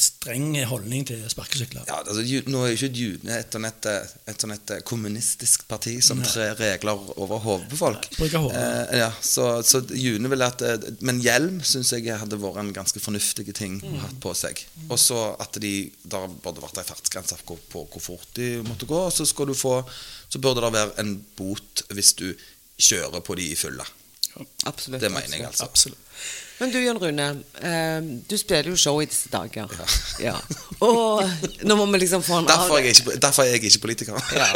[0.00, 1.84] streng holdning til sparkesykler.
[1.86, 3.86] Ja, altså, nå er ikke June et sånn et,
[4.30, 8.08] et, et kommunistisk parti som trer regler over hodet på folk.
[8.18, 12.74] Eh, ja, så, så June vil at eh, Men hjelm syns jeg hadde vært en
[12.74, 14.64] ganske fornuftig ting å ha på seg.
[14.88, 15.74] Og så at de
[16.10, 18.98] Der burde vært ei fartsgrense på, på hvor fort de måtte gå.
[18.98, 19.76] Og så få
[20.28, 22.32] Så burde det være en bot hvis du
[22.80, 23.86] kjører på de i fylla.
[24.66, 25.00] Absolutt.
[25.02, 25.64] Det mener jeg, altså.
[25.68, 26.00] Absolutt.
[26.60, 27.24] Men du, Jan Rune.
[27.66, 29.70] Eh, du spiller jo show i disse dager.
[30.22, 30.36] Ja.
[30.86, 31.24] Og
[31.66, 34.18] nå må vi liksom få en Derfor er jeg ikke, derfor er jeg ikke politiker.
[34.38, 34.46] Ja.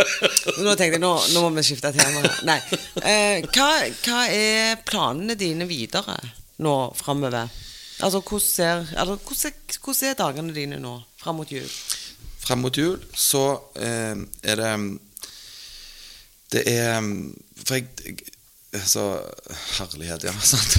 [0.62, 2.22] Nå tenkte jeg, nå, nå må vi skifte tema.
[2.46, 2.58] Nei.
[3.02, 3.68] Eh, hva,
[4.06, 6.14] hva er planene dine videre
[6.62, 7.50] nå framover?
[7.98, 11.66] Altså, hvordan ser, eller, hvordan, er- hvordan er dagene dine nå fram mot jul?
[12.46, 13.42] Frem mot jul så
[13.74, 14.14] eh,
[14.46, 14.72] er det
[16.54, 17.02] Det er
[17.66, 18.22] For jeg,
[18.76, 19.02] Altså
[19.78, 20.32] Herlighet, ja.
[20.52, 20.74] Sant?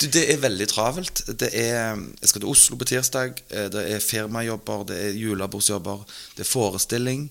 [0.00, 1.22] Du, det er veldig travelt.
[1.38, 3.44] Det er, jeg skal til Oslo på tirsdag.
[3.50, 6.02] eh, Det er firmajobber, det er julebordsjobber,
[6.36, 7.28] det er forestilling.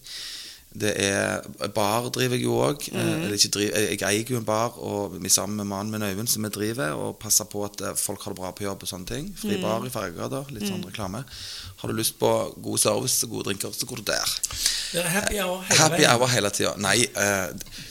[0.73, 1.43] Det er
[1.75, 2.87] Bar driver jeg jo òg.
[2.89, 6.95] Jeg eier jo en bar og vi sammen med mannen min Øyvind som vi driver,
[6.97, 9.27] og passer på at eh, folk har det bra på jobb og sånne ting.
[9.37, 11.21] Fri bar i Fergegrader, litt sånn reklame.
[11.83, 12.31] Har du lyst på
[12.63, 14.33] god service og gode drinker, så går du der.
[14.93, 16.73] Det er happy hour hele Happy hour hele tida.
[16.81, 17.83] Nei, eh,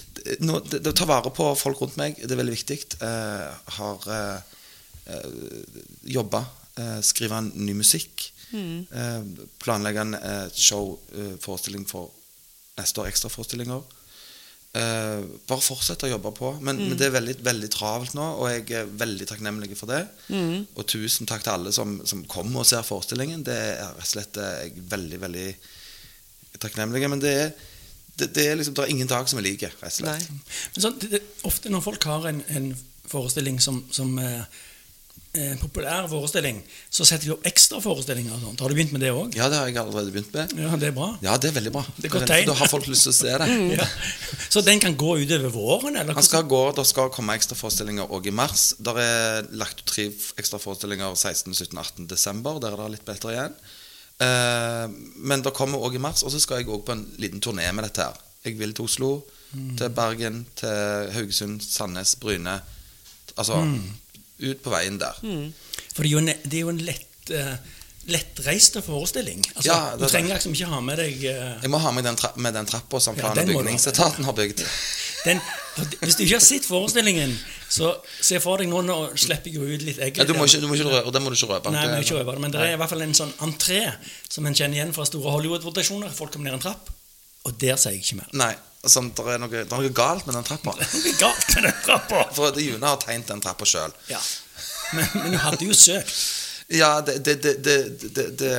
[0.44, 2.78] nå, det, det å ta vare på folk rundt meg, det er veldig viktig.
[3.02, 3.46] Eh,
[3.78, 4.58] har eh,
[5.12, 5.30] eh,
[6.18, 6.44] jobba,
[6.78, 8.28] eh, skrive ny musikk.
[8.52, 9.22] Eh,
[9.62, 12.10] planlegge en eh, show, eh, forestilling for
[12.78, 13.82] neste år, ekstraforestillinger.
[14.72, 16.54] Eh, bare fortsette å jobbe på.
[16.64, 20.02] Men, men det er veldig, veldig travelt nå, og jeg er veldig takknemlig for det.
[20.76, 23.44] Og tusen takk til alle som, som kommer og ser forestillingen.
[23.44, 25.48] Det er rett og slett jeg er veldig, veldig
[26.62, 27.04] takknemlig.
[27.12, 27.52] Men det er,
[28.20, 30.28] det, det er liksom, det er ingen dag som er like, rett og slett.
[30.74, 32.68] Men sånn, det, ofte når folk har en, en
[33.08, 34.44] forestilling som, som eh,
[35.32, 36.58] en populær forestilling,
[36.92, 38.34] så setter de opp ekstra forestillinger.
[38.36, 38.60] og sånt.
[38.60, 39.32] Har du begynt med det òg?
[39.38, 40.52] Ja, det har jeg allerede begynt med.
[40.60, 41.08] Ja, det er bra.
[41.24, 41.84] Ja, det er veldig bra.
[41.96, 42.50] Det er godt tegn.
[42.50, 43.48] Da har folk lyst til å se det.
[43.80, 43.86] Ja.
[44.52, 45.96] Så den kan gå utover våren?
[45.96, 46.12] Eller?
[46.12, 48.74] Han skal gå, Det skal komme ekstraforestillinger òg i mars.
[48.76, 50.10] Der er lagt ut tre
[50.42, 52.10] ekstraforestillinger 16., 17., 18.
[52.10, 52.60] desember.
[52.60, 53.56] Der er det litt bedre igjen.
[54.22, 54.86] Eh,
[55.28, 56.22] men det kommer òg i mars.
[56.26, 58.18] Og så skal jeg òg på en liten turné med dette her.
[58.44, 59.10] Jeg vil til Oslo,
[59.78, 62.56] til Bergen, til Haugesund, Sandnes, Bryne.
[63.36, 63.60] Altså
[64.42, 65.18] ut på veien der.
[65.94, 67.52] For det er jo en, det er jo en lett, uh,
[68.10, 69.44] lettreist forestilling.
[69.54, 72.02] Altså, Ja, det- du trenger liksom ikke ha med deg uh, Jeg må ha med
[72.04, 73.44] den, tra med den trappa som Ja, plan- ha.
[73.52, 74.64] bygningsetaten har bygd.
[75.24, 75.40] den,
[75.72, 77.32] Hvis du ikke har sett forestillingen,
[77.72, 80.18] så se for deg nå Nå slipper jeg jo ut litt egg.
[80.20, 81.72] Ja, du må ikke, du må ikke røpe, det må du ikke røpe.
[81.72, 83.80] Nei, men, ikke røpe det, men det er i hvert fall en sånn entré
[84.28, 86.12] som en kjenner igjen fra store Hollywood-produksjoner.
[86.12, 86.92] Folk kommer ned en trapp,
[87.48, 88.30] og der sier jeg ikke mer.
[88.42, 90.76] Nei, altså, det er, noe, det er noe galt med den trappa.
[90.76, 92.24] Det er noe galt med den trappa!
[92.36, 93.96] For June har tegnet den trappa sjøl.
[94.12, 94.20] Ja.
[94.92, 96.12] Men, men du hadde jo søkt.
[96.68, 97.76] Ja, det, det, det, det,
[98.14, 98.52] det, det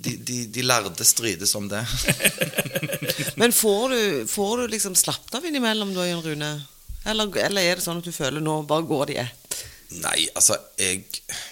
[0.00, 1.82] de, de, de lærde strides om det.
[3.40, 6.52] Men får du, får du liksom slappet av innimellom da, Jan Rune?
[7.04, 9.60] Eller, eller er det sånn at du føler nå bare går det i ett?
[9.90, 11.02] Nei, altså, jeg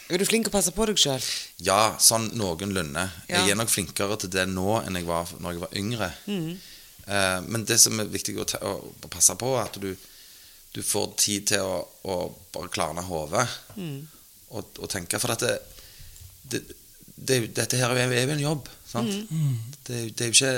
[0.09, 1.25] Er du flink til å passe på deg sjøl?
[1.65, 3.09] Ja, sånn noenlunde.
[3.27, 3.41] Ja.
[3.43, 6.11] Jeg er nok flinkere til det nå enn jeg var når jeg var yngre.
[6.29, 9.91] Eh, men det som er viktig å, ta, å passe på, er at du,
[10.77, 12.21] du får tid til å, å
[12.55, 15.19] bare klarne hodet og, og tenke.
[15.19, 15.57] For dette,
[16.51, 16.63] det,
[17.17, 18.69] det, dette her er jo en jobb.
[18.89, 19.11] Sant?
[19.87, 20.53] Det, er jo- det er jo ikke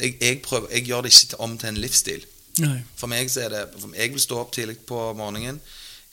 [0.00, 2.24] jeg, jeg, prøver, jeg gjør det ikke om til en livsstil.
[2.62, 2.78] Nei.
[2.96, 5.58] For meg så er det for Jeg vil stå opp tidlig på morgenen.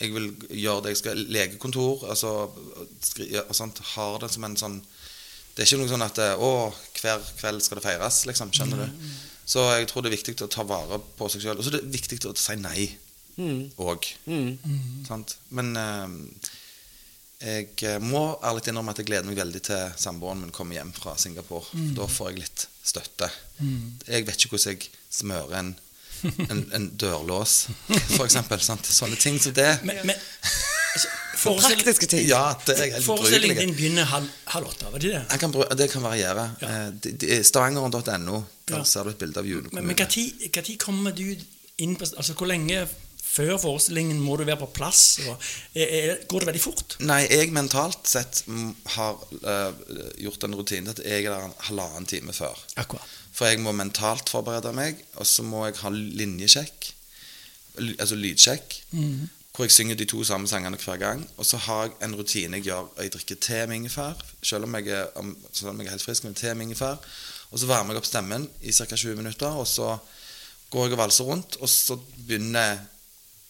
[0.02, 2.04] Jeg vil gjøre det jeg skal Legekontor.
[2.12, 2.34] Altså
[3.06, 4.82] skri, ja, og sånt, Har det som en sånn
[5.56, 6.50] Det er ikke noe sånn at Å,
[7.00, 8.52] hver kveld skal det feires, liksom.
[8.52, 9.06] Skjønner du?
[9.46, 11.58] Så jeg tror det er viktig å ta vare på seg sjøl.
[11.60, 12.90] Og så er det viktig å si nei
[13.80, 14.06] òg.
[15.08, 15.38] Sant?
[15.50, 16.52] Men eh,
[17.44, 20.94] jeg eh, må ærlig innrømme at jeg gleder meg veldig til samboeren min kommer hjem
[20.96, 21.66] fra Singapore.
[21.76, 21.90] Mm.
[21.98, 23.30] Da får jeg litt støtte.
[24.08, 25.74] Jeg vet ikke hvordan jeg smører en,
[26.50, 27.68] en, en dørlås,
[28.24, 28.64] eksempel.
[28.64, 29.70] Sånne ting som det.
[29.84, 30.16] Men, men
[30.96, 31.12] altså,
[31.44, 32.28] Praktiske ting.
[32.30, 35.40] Ja, det er helt Forestillingen din begynner halv, halv åtte, var det det?
[35.42, 36.46] Kan, det kan variere.
[36.62, 36.74] Ja.
[36.88, 38.44] Eh, er Stavangeren.no.
[38.70, 38.84] Der Ja.
[38.88, 39.88] ser du et bilde av julekommunen.
[39.88, 41.36] men tid kommer du
[41.78, 42.86] inn på Altså, hvor lenge
[43.34, 45.04] før forestillingen må du være på plass?
[45.26, 46.98] Er, er, går det veldig fort?
[47.02, 49.84] Nei, jeg mentalt sett mm, har uh,
[50.22, 52.60] gjort en rutine at jeg er der en halvannen time før.
[52.78, 53.20] Akkurat.
[53.34, 56.92] For jeg må mentalt forberede meg, og så må jeg ha linjesjekk,
[57.98, 58.76] altså lydsjekk,
[59.54, 61.24] hvor jeg synger de to samme sangene hver gang.
[61.38, 62.92] Og så har jeg en rutine jeg gjør.
[63.02, 66.24] Jeg drikker te med ingefær, selv om jeg er, om, om jeg er helt frisk,
[66.24, 67.02] med te med ingefær.
[67.50, 68.86] Og så varmer jeg opp stemmen i ca.
[68.86, 69.96] 20 minutter, og så
[70.74, 72.78] går jeg og valser rundt, og så begynner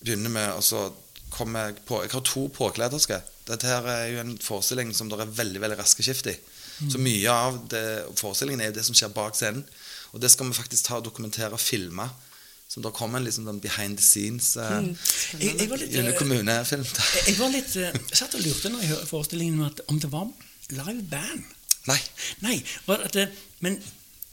[0.03, 0.87] begynner med Og så
[1.33, 3.23] kommer jeg på Jeg har to påkledersker.
[3.47, 6.35] Dette her er jo en forestilling som det er veldig veldig raske skift i.
[6.89, 7.83] Så mye av det,
[8.19, 9.65] forestillingen er jo det som skjer bak scenen.
[10.13, 12.05] Og det skal vi faktisk ta og dokumentere og filme.
[12.67, 14.87] Så det kommer en liksom den behind the scenes mm.
[15.37, 16.85] Jeg, jeg var litt, kommunefilm.
[16.87, 19.81] jeg, jeg var litt eh, Jeg satt og lurte når jeg hørte forestillingen om, at,
[19.91, 20.31] om det var
[20.73, 21.43] live band.
[21.85, 21.99] Nei.
[22.41, 22.55] Nei,
[22.87, 23.27] var det,
[23.61, 23.77] men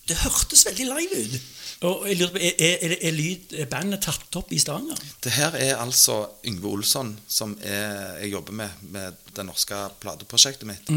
[0.08, 1.36] det hørtes veldig live ut.
[1.82, 4.98] Og jeg lurer på, Er, er, er, lyd, er bandet tatt opp i Stavanger?
[5.24, 10.68] Det her er altså Yngve Olsson, som er, jeg jobber med med det norske plateprosjektet
[10.68, 10.90] mitt.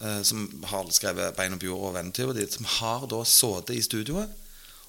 [0.00, 2.34] eh, som har skrevet 'Bein og bjord' og 'Vennetyver'.
[2.38, 2.54] ditt'.
[2.56, 4.28] Som har da sittet i studioet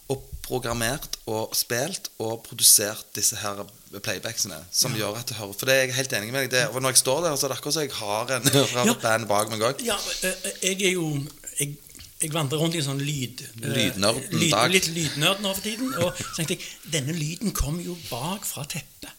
[0.09, 3.65] og programmert og spilt og produsert disse her
[4.01, 4.57] playbacksene.
[4.71, 6.89] Som gjør at det hører For det er jeg helt enig med deg det, Når
[6.89, 8.93] jeg står der, så er det akkurat som jeg har en fra Ja.
[8.93, 9.85] band bak meg òg.
[9.85, 11.21] Ja, eh, jeg er jo
[11.59, 11.77] jeg,
[12.19, 13.45] jeg vandrer rundt i en sånn lyd...
[13.61, 14.57] eh, Lydnerden lyd.
[14.73, 15.93] Litt lydnerd nå for tiden.
[16.03, 19.15] Og så tenkte jeg, denne lyden kommer jo bak fra teppet.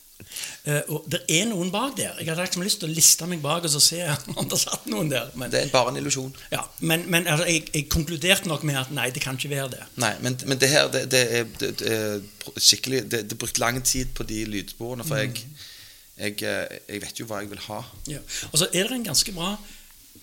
[0.63, 2.13] Uh, og det er noen bak der.
[2.21, 4.03] Jeg hadde liksom lyst til å liste meg bak og så se
[4.37, 5.33] om det satt noen der.
[5.35, 6.29] Men, Det er bare en illusjon.
[6.53, 9.73] ja, men, men altså, jeg, jeg konkluderte nok med at nei, det kan ikke være
[9.73, 9.83] det.
[10.05, 13.59] Nei, men, men det her det, det, er, det, er skikkelig Det, det er brukt
[13.59, 15.41] lang tid på de lydsporene, for jeg,
[16.21, 17.83] jeg, eh, jeg vet jo hva jeg vil ha.
[18.13, 18.21] Ja.
[18.53, 19.57] Og så er det en ganske bra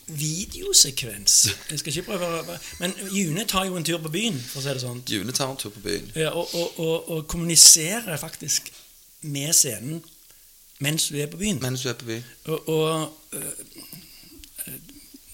[0.07, 1.49] videosekvens.
[1.71, 4.69] Jeg skal ikke prøve Men June tar jo en tur på byen, for å si
[4.73, 5.01] det sånn.
[5.11, 6.11] June tar en tur på byen.
[6.15, 8.71] Ja, og, og, og, og kommuniserer faktisk
[9.27, 10.03] med scenen
[10.79, 11.59] mens du er på byen.
[11.61, 12.25] Mens du er på byen.
[12.53, 13.45] Og, øh,
[14.67, 14.73] øh,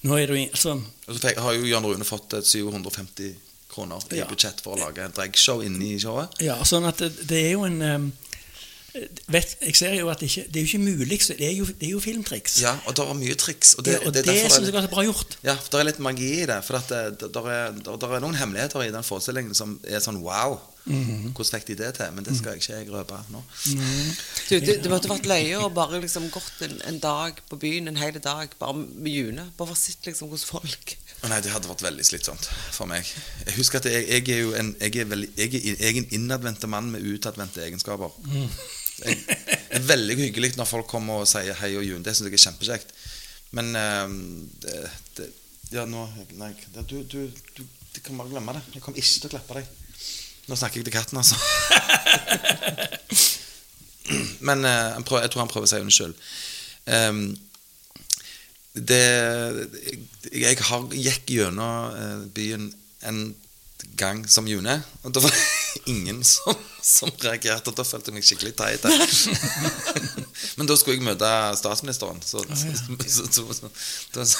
[0.08, 3.36] nå er du i altså, Og så har jo Jan Rune fått 750
[3.74, 4.28] kroner i Ja.
[4.30, 6.30] budsjett for å lage en dragshow inni i showet.
[6.42, 8.12] Ja, sånn at det, det er jo en øhm,
[9.28, 11.56] vet, Jeg ser jo at det ikke Det er jo ikke mulig, så det er
[11.58, 12.60] jo, det er jo filmtriks.
[12.62, 13.74] Ja, og det er mye triks.
[13.74, 15.38] Og det, Ja, og det, det er jeg er bra gjort.
[15.44, 16.60] Ja, for det er litt magi i det.
[16.66, 20.60] For at det, er, er noen hemmeligheter i den forestillingen som er sånn wow.
[20.84, 21.32] Mhm.
[21.32, 22.10] Hvordan fikk de det til?
[22.12, 23.44] Men det skal jeg ikke jeg røpe nå.
[24.50, 27.88] Du, det, det måtte vært løye å bare liksom gått en, en dag på byen,
[27.88, 29.48] en hel dag, bare med June.
[29.58, 30.98] Bare for å sitte liksom hos folk
[31.32, 33.08] nei, det hadde vært veldig slitsomt for meg.
[33.46, 36.70] Jeg husker at jeg, jeg er jo en, jeg er veldig, jeg er, en innadvendte
[36.72, 38.16] mann med utadvendte egenskaper.
[38.28, 38.50] Jeg,
[39.00, 39.16] det
[39.74, 42.04] er veldig hyggelig når folk kommer og sier hei og jun.
[42.06, 42.90] Det syns jeg er kjempekjekt.
[43.58, 44.08] Men eh,
[44.66, 44.76] det,
[45.18, 45.26] det,
[45.74, 46.02] Ja, nå
[46.38, 46.52] Nei,
[46.90, 47.20] du, du,
[47.58, 48.64] du, du kan bare glemme det.
[48.76, 49.66] Jeg kommer ikke til å klappe deg.
[50.50, 51.38] Nå snakker jeg til katten, altså.
[54.48, 56.16] Men eh, prøver, jeg tror han prøver å si unnskyld.
[56.84, 57.26] Um,
[58.74, 59.06] det
[60.34, 62.66] jeg, har gikk gjennom eh, byen
[63.08, 63.20] en
[64.00, 65.34] gang som June, og da var
[65.86, 67.74] ingen som, som reagerte.
[67.76, 68.86] Da følte jeg meg skikkelig teit.
[70.58, 73.48] Men da skulle jeg møte statsministeren, så, så, så,
[74.24, 74.32] så,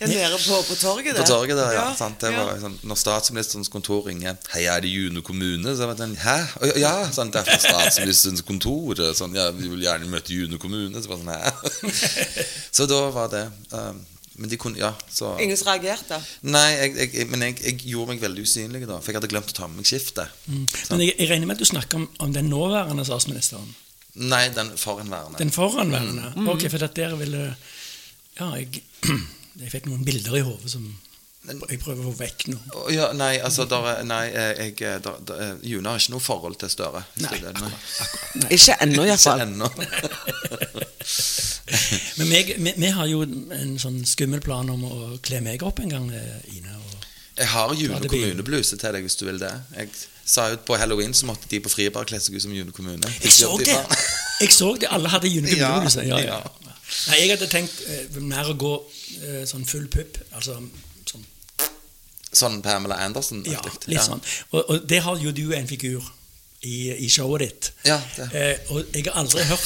[0.00, 1.22] Ja, Nede på, på torget der.
[1.22, 1.88] På torget der, ja.
[1.90, 2.20] Ja, sant?
[2.22, 2.44] Det ja.
[2.46, 6.36] var sånn, når statsministerens kontor ringer 'Hei, er det June kommune?' Så var sånn, Hæ?
[6.60, 9.02] Og, ja, sånn, det er fra statsministerens kontor.
[9.16, 11.92] Sånn, ja, 'Vi vil gjerne møte June kommune.' Så, sånn,
[12.76, 13.44] så da var det
[13.76, 14.00] um,
[14.40, 16.16] Men de kunne Ja, så Ingen som reagerte?
[16.48, 19.52] Nei, jeg, jeg, men jeg, jeg gjorde meg veldig usynlig da, for jeg hadde glemt
[19.52, 20.32] å ta med meg skiftet.
[20.48, 23.68] Men jeg, jeg regner med at du snakker om, om den nåværende statsministeren.
[24.20, 25.38] Nei, den foranværende.
[25.38, 26.32] Den foranværende.
[26.50, 27.44] Ok, for at der ville
[28.40, 28.82] Ja, jeg,
[29.60, 30.88] jeg fikk noen bilder i hodet som
[31.48, 32.92] jeg prøver å få vekk noe.
[32.92, 36.20] Ja, nei, altså der, er- Nei, eh, jeg, der, der, eh, June har ikke noe
[36.20, 37.00] forhold til Støre.
[37.16, 37.62] Nei, akkurat, er
[38.04, 38.50] akkurat.
[38.52, 39.40] Ikke ennå, iallfall.
[42.18, 45.78] Men meg, vi, vi har jo en sånn skummel plan om å kle meg opp
[45.80, 46.74] en gang, eh, Ine.
[46.76, 46.82] Og,
[47.40, 49.52] Jeg har June kommune bluse kommunebluse til deg hvis du vil det.
[49.78, 49.88] Jeg
[50.30, 53.08] sa jo på halloween så måtte de på Fribar kle seg ut som June kommune.
[53.24, 53.80] jeg så det!
[54.40, 56.00] Jeg så det, Alle hadde Ja, julekommuneblusse.
[56.08, 56.36] Ja, ja.
[56.40, 56.48] ja.
[57.10, 58.70] Nei, jeg hadde tenkt eh, mer å gå
[59.20, 60.16] eh, sånn full pupp.
[60.32, 60.56] Altså
[61.06, 61.24] sånn
[62.32, 63.40] Sånn Pamela Anderson.
[63.44, 63.58] Ja,
[63.90, 64.20] litt sånn.
[64.54, 66.04] Og, og der har jo du en figur
[66.62, 67.70] i, i showet ditt.
[67.88, 68.28] Ja, det.
[68.38, 69.64] Eh, og jeg har aldri hørt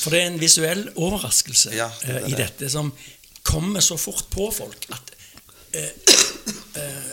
[0.00, 2.38] For det er en visuell overraskelse Ja, det eh, i det.
[2.46, 2.88] dette som
[3.44, 5.12] kommer så fort på folk at
[5.76, 5.92] eh,
[6.80, 7.12] eh,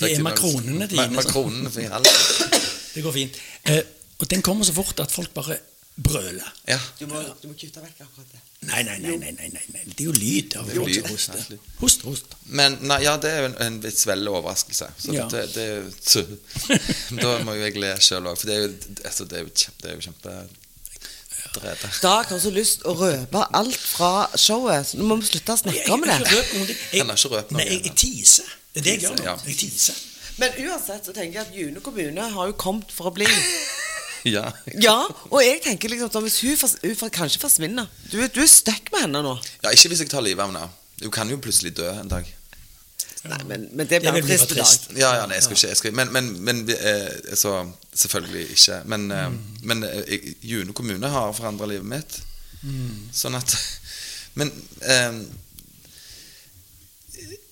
[0.00, 1.06] Det er makronene dine.
[1.06, 2.50] som- Makronene for i halsen.
[2.94, 3.36] Det går fint.
[3.64, 3.80] Eh,
[4.18, 5.58] og den kommer så fort at folk bare
[5.96, 6.52] brøler.
[6.68, 6.78] Ja.
[6.98, 8.40] Du må, du må kutte vekk akkurat det.
[8.68, 9.82] Nei, nei, nei, nei, nei, nei, nei.
[9.88, 11.54] det er jo lyd av folk som hoster.
[11.80, 12.34] Host, host.
[12.52, 14.88] Men nei, ja, det er jo en, en visuell overraskelse.
[15.00, 15.24] Så Ja.
[15.32, 16.36] det, det, er jo-
[17.22, 18.74] Da må jo jeg le sjøl òg, for det er jo,
[19.08, 21.90] altså, det er jo, kjempe, det er jo kjempedrete.
[22.04, 25.62] Dag har så lyst å røpe alt fra showet, så nå må vi slutte å
[25.64, 26.18] snakke om det.
[26.20, 28.52] Jeg, har ikke røpt noe Nei, jeg, jeg teaser.
[28.74, 29.24] Det er det jeg gjør nå.
[29.30, 29.36] Ja.
[29.48, 29.96] Jeg teaser.
[30.40, 33.26] Men uansett så tenker jeg at June kommune har jo kommet for å bli.
[34.34, 34.50] Ja.
[34.76, 34.96] Ja,
[35.30, 38.50] og jeg tenker liksom at hvis hun, fors hun får kanskje forsvinner Du, du er
[38.50, 39.32] stuck med henne nå.
[39.64, 40.66] ja, Ikke hvis jeg tar livet av henne.
[41.00, 42.28] Hun kan jo plutselig dø en dag.
[43.30, 44.96] Nei, men, men det blir en trist dag.
[44.96, 47.54] Ja, ja, nei, jeg skal ikke jeg skal, Men, men, men eh, så,
[47.92, 48.78] selvfølgelig ikke.
[48.92, 49.28] Men, eh,
[49.68, 52.20] men eh, June kommune har forandra livet mitt.
[53.16, 53.56] Sånn at
[54.38, 54.50] Men
[54.84, 55.20] eh,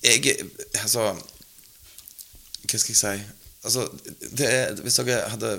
[0.04, 0.34] jeg
[0.78, 1.08] Altså
[2.68, 3.14] Hva skal jeg si?
[3.64, 3.88] Altså,
[4.38, 5.54] det er, hvis dere hadde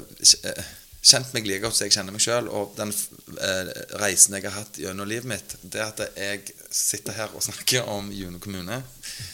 [0.48, 0.68] eh,
[1.02, 3.72] kjent meg like godt som jeg kjenner meg sjøl, og den eh,
[4.02, 8.12] reisen jeg har hatt gjennom livet mitt, det at jeg sitter her og snakker om
[8.14, 8.82] June kommune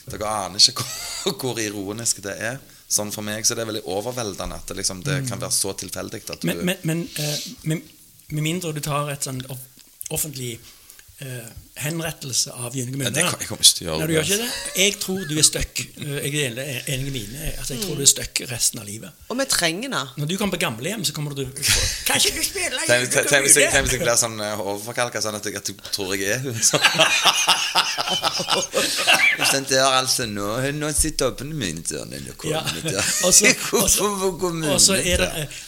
[0.06, 2.62] Dere aner ikke hvor, hvor ironisk det er.
[2.86, 5.74] Sånn For meg så er det veldig overveldende at det, liksom, det kan være så
[5.74, 7.94] tilfeldig Men, men, men eh, med,
[8.30, 9.42] med mindre du tar et sånn
[10.14, 10.60] offentlig
[11.20, 14.24] eh, henrettelse av June kommune Ja, jeg kommer ikke til å gjøre Nei, du gjør
[14.26, 14.50] ikke det?
[14.80, 15.82] Jeg tror du er stuck.
[16.00, 17.52] Eh, Jeg er enig med mine.
[17.60, 19.10] Altså, jeg tror du er stuck resten av livet.
[19.30, 20.04] Og vi trenger henne.
[20.20, 21.44] Når du kommer på gamlehjem, så kommer du
[22.08, 26.16] Kan ikke du spille Tenk hvis jeg, blir sånn eh, overforkalka, sånn at jeg, tror
[26.16, 26.60] jeg er hun.
[26.66, 26.84] Sånn.
[29.66, 30.46] Det er altså nå
[30.76, 32.06] Nå sitter oppene mine det,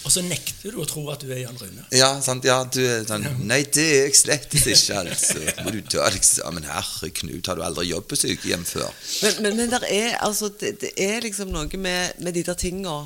[0.06, 1.86] og så nekter du å tro at du er Jan Rune.
[1.96, 5.37] Ja, sant, ja, du er sånn Nei, det er jeg slett ikke, altså.
[5.64, 8.92] Må du ta deg sammen Herre Knut, har du aldri jobbet på sykehjem før?
[9.24, 12.98] Men, men, men er, altså, det, det er liksom noe med, med de der tinga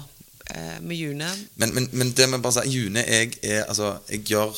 [0.55, 1.29] eh, med June.
[1.55, 4.55] Men, men, men det med bare si June, jeg er Altså, jeg gjør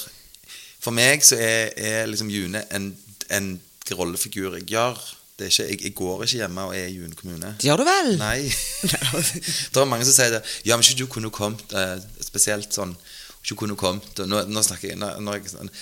[0.84, 2.94] For meg så er, er liksom June en,
[3.32, 3.54] en
[3.92, 5.00] rollefigur jeg gjør.
[5.40, 7.56] Det ikke, jeg, jeg går ikke hjemme og er i June kommune.
[7.64, 8.18] Gjør du vel?
[8.20, 8.52] Nei.
[9.74, 10.44] det er mange som sier det.
[10.66, 12.94] Ja, men ikke du kunne kommet eh, Spesielt sånn
[13.42, 15.74] Ikke kunne kommet nå, nå snakker jeg når, når jeg sånn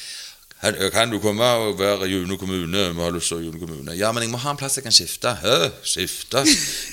[0.61, 2.81] «Kan- kan du komme og være i June kommune?
[2.93, 3.95] Vi har lyst til å June kommune.
[3.97, 5.31] Ja, men jeg må ha en plass jeg kan skifte.
[5.41, 6.43] Hø, Skifte?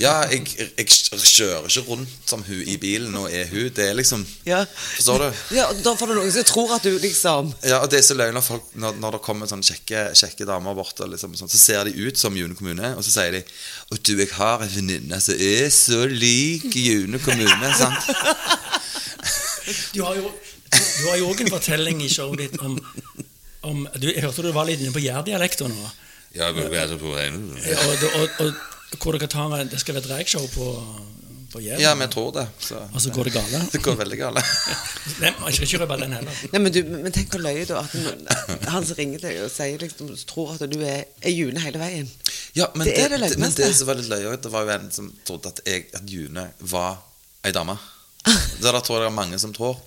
[0.01, 3.67] Ja, jeg, jeg, kjører ikke rundt som hun i bilen og er hun.
[3.77, 4.63] Det er liksom Ja.
[4.97, 5.29] Forstår du?
[5.59, 8.07] Ja, og Da får du noen som tror at du liksom Ja, og det er
[8.09, 11.37] så løgn når, folk, når, når det kommer sånne kjekke, kjekke damer bort, og liksom,
[11.37, 13.45] sånn, så ser de ut som June kommune, og så sier de
[13.93, 17.75] Og du, jeg har en venninne som er så lik June kommune.
[17.77, 18.01] sant?
[19.93, 20.33] Du har jo
[20.73, 22.75] Du har jo òg en fortelling i showet ditt om,
[23.63, 25.91] om du, Jeg hørte du var litt inne på jærdialekta nå.
[26.37, 27.57] Ja, men vi er så på henne.
[27.65, 30.67] Ja, Og, og, og hvor dere tar Det skal være dragshow på,
[31.53, 31.81] på Jæren.
[31.81, 32.47] Ja, men jeg tror det.
[32.61, 32.81] Så.
[32.93, 33.61] Og så går det gale.
[33.73, 34.45] Det går veldig gale.
[35.23, 36.41] Nei, jeg skal ikke røpe den heller.
[36.53, 39.81] Nei, men, du, men tenk hvor løye da at han som ringer deg og sier
[39.83, 42.09] liksom tror at du er, er June hele veien.
[42.57, 44.65] Ja, men Det det, er det det, men det som var litt løye, det var
[44.69, 47.01] jo en som trodde at, jeg, at June var
[47.45, 47.77] ei dame.
[48.29, 49.79] Det der tror jeg det er mange som tror.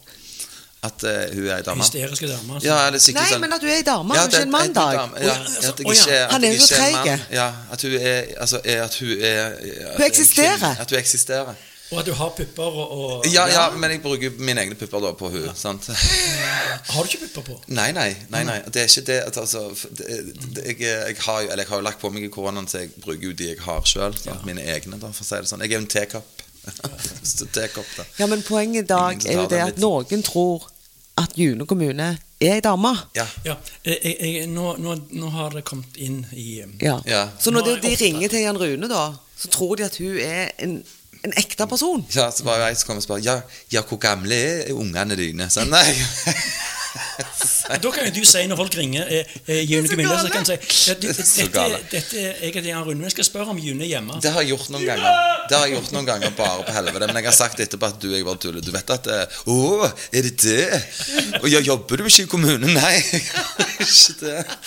[0.84, 1.84] At uh, hun er ei dame.
[1.84, 2.54] Hysteriske dame.
[2.54, 2.68] altså.
[2.68, 4.86] Ja, Nei, sånn men at hun er ei dame, Ja, ikke en mann, da.
[4.96, 5.36] Ja, Å, ja,
[5.70, 7.12] at jeg ikke at Han er jo så treig.
[7.38, 10.80] Ja, at hun er Altså, er at hun er at Hun eksisterer.
[10.82, 11.54] At hun eksisterer.
[11.92, 15.04] Og at du har pupper og, og Ja, ja, men jeg bruker mine egne pupper
[15.04, 15.90] da på hun sant?
[16.94, 17.58] Har du ikke pupper på?
[17.68, 18.60] Nei, nei, nei, nei.
[18.66, 19.66] Det er ikke det at, altså,
[20.00, 20.08] det,
[20.56, 22.86] det, jeg, jeg, har jo, eller jeg har jo lagt på meg i koronaen, så
[22.86, 24.16] jeg bruker jo de jeg har sjøl.
[24.48, 25.66] Mine egne, da, for å si det sånn.
[25.66, 26.48] Jeg er jo en tekopp.
[27.24, 28.06] Så tekopp, da.
[28.22, 30.71] Ja, men poenget i dag er jo det at noen tror
[31.24, 32.08] at June kommune
[32.42, 32.92] er ei dame.
[33.16, 33.26] Ja.
[33.46, 33.56] Ja,
[33.86, 36.98] jeg, jeg, jeg- nå, nå, nå har det kommet inn i um, Ja.
[37.06, 37.28] Ja.
[37.40, 39.04] Så når Nå de, de ringer til Jan Rune, da,
[39.38, 40.80] så tror de at hun er en,
[41.24, 42.02] en ekte person.
[42.16, 43.40] Ja, så var det ei som kom og spør ja,
[43.72, 44.36] ja, hvor gamle
[44.68, 45.50] er ungene dine.
[45.54, 45.86] Så nei.
[47.80, 50.52] Da kan jo du si når folk ringer eh, eh, June så så kan du
[50.52, 53.94] si ja, du, dette, dette er heter Jan Rune, jeg skal spørre om June er
[53.94, 54.18] hjemme.
[54.24, 55.22] Det har jeg gjort noen ganger.
[55.50, 57.08] Det har jeg gjort noen ganger bare på helvete.
[57.12, 58.66] Men jeg har sagt etterpå at du jeg bare tuller.
[58.66, 59.60] Du vet at eh, Å,
[60.12, 60.82] er det det?
[61.42, 62.76] Og ja, jobber du ikke i kommunen?
[62.82, 64.60] Nei, jeg gjør ikke det.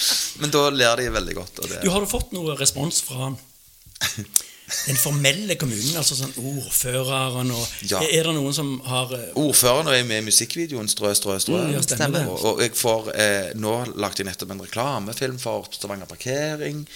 [0.42, 1.62] Men da ler de veldig godt.
[1.62, 1.84] Og det.
[1.84, 3.32] Du, Har du fått noe respons fra
[4.64, 8.00] den formelle kommunen, altså sånn ordføreren og Ja.
[8.00, 11.58] er, det noen som har eh, Ordføreren er med i musikkvideoen Strø, strø, strø.
[11.66, 12.30] Mm, ja, stemmer.
[12.32, 16.86] Og, og jeg får eh, Nå lagde jeg nettopp en reklamefilm for Stavanger Parkering.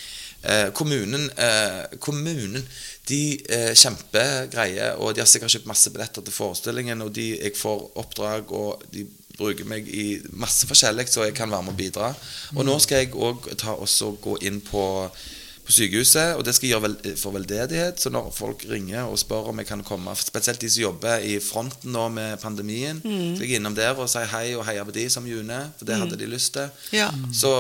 [0.43, 2.65] Eh, kommunen, eh, kommunen
[3.09, 7.01] De eh, kjempegreie, og de har sikkert kjøpt masse billetter til forestillingen.
[7.05, 9.05] Og de, jeg får oppdrag, og de
[9.39, 12.11] bruker meg i masse forskjellig, så jeg kan være med og bidra.
[12.57, 13.49] Og nå skal jeg òg
[14.25, 14.83] gå inn på
[15.69, 18.01] på sykehuset, og det skal jeg gjøre vel, for veldedighet.
[18.01, 21.37] Så når folk ringer og spør om jeg kan komme, spesielt de som jobber i
[21.45, 24.95] fronten nå med pandemien, så jeg er innom der og si hei og heie på
[24.97, 26.71] de som June, for det hadde de lyst til.
[26.97, 27.11] Ja.
[27.37, 27.53] Så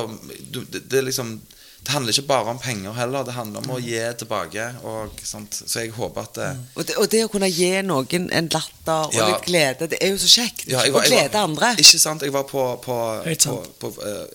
[0.48, 1.36] du, det, det er liksom
[1.78, 4.64] det handler ikke bare om penger heller, det handler om å gi tilbake.
[4.84, 5.54] Og sånt.
[5.62, 9.06] Så jeg håper at det, Og det, og det å kunne gi noen en latter
[9.06, 9.28] og Ja.
[9.30, 10.66] litt glede, det er jo så kjekt.
[10.68, 11.70] Ja, var, Å glede var- andre.
[11.78, 12.22] Ikke sant?
[12.26, 12.98] Jeg var på på,
[13.44, 14.26] på, på uh,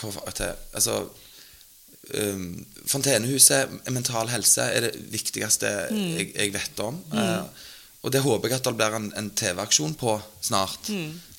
[0.00, 0.50] hvor, var det?
[0.74, 0.96] Altså
[2.14, 2.50] um,
[2.86, 7.00] Fontenehuset, mental helse, er det viktigste jeg, jeg vet om.
[7.12, 7.46] Uh,
[8.06, 10.90] og det håper jeg at det blir en, en TV-aksjon på snart.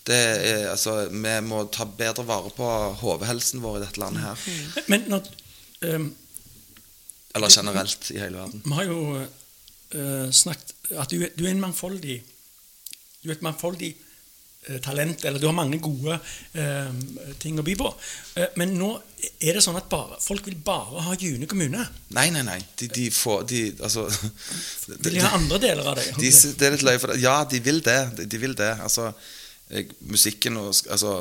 [0.08, 2.68] Det er, altså, vi må ta bedre vare på
[3.02, 4.48] hodehelsen vår i dette landet her.
[4.92, 5.30] Men når,
[5.88, 6.10] um,
[7.36, 8.64] Eller generelt i hele verden.
[8.66, 12.22] vi har jo uh, snakket at du, du er en mangfoldig
[13.22, 13.92] Du er et mangfoldig
[14.84, 16.18] talent, eller du har mange gode
[16.60, 16.90] eh,
[17.40, 17.92] ting å by på.
[18.36, 18.90] Eh, men nå
[19.40, 21.86] er det sånn at bare, folk vil bare ha June kommune.
[22.18, 22.60] Nei, nei, nei.
[22.80, 24.06] De, de får de, Altså
[25.06, 26.08] Vil de ha andre deler av det?
[26.22, 27.22] De, det er litt løye for det.
[27.24, 28.00] Ja, de vil det.
[28.18, 28.74] De, de vil det.
[28.84, 29.12] Altså,
[29.72, 31.20] jeg, musikken og Altså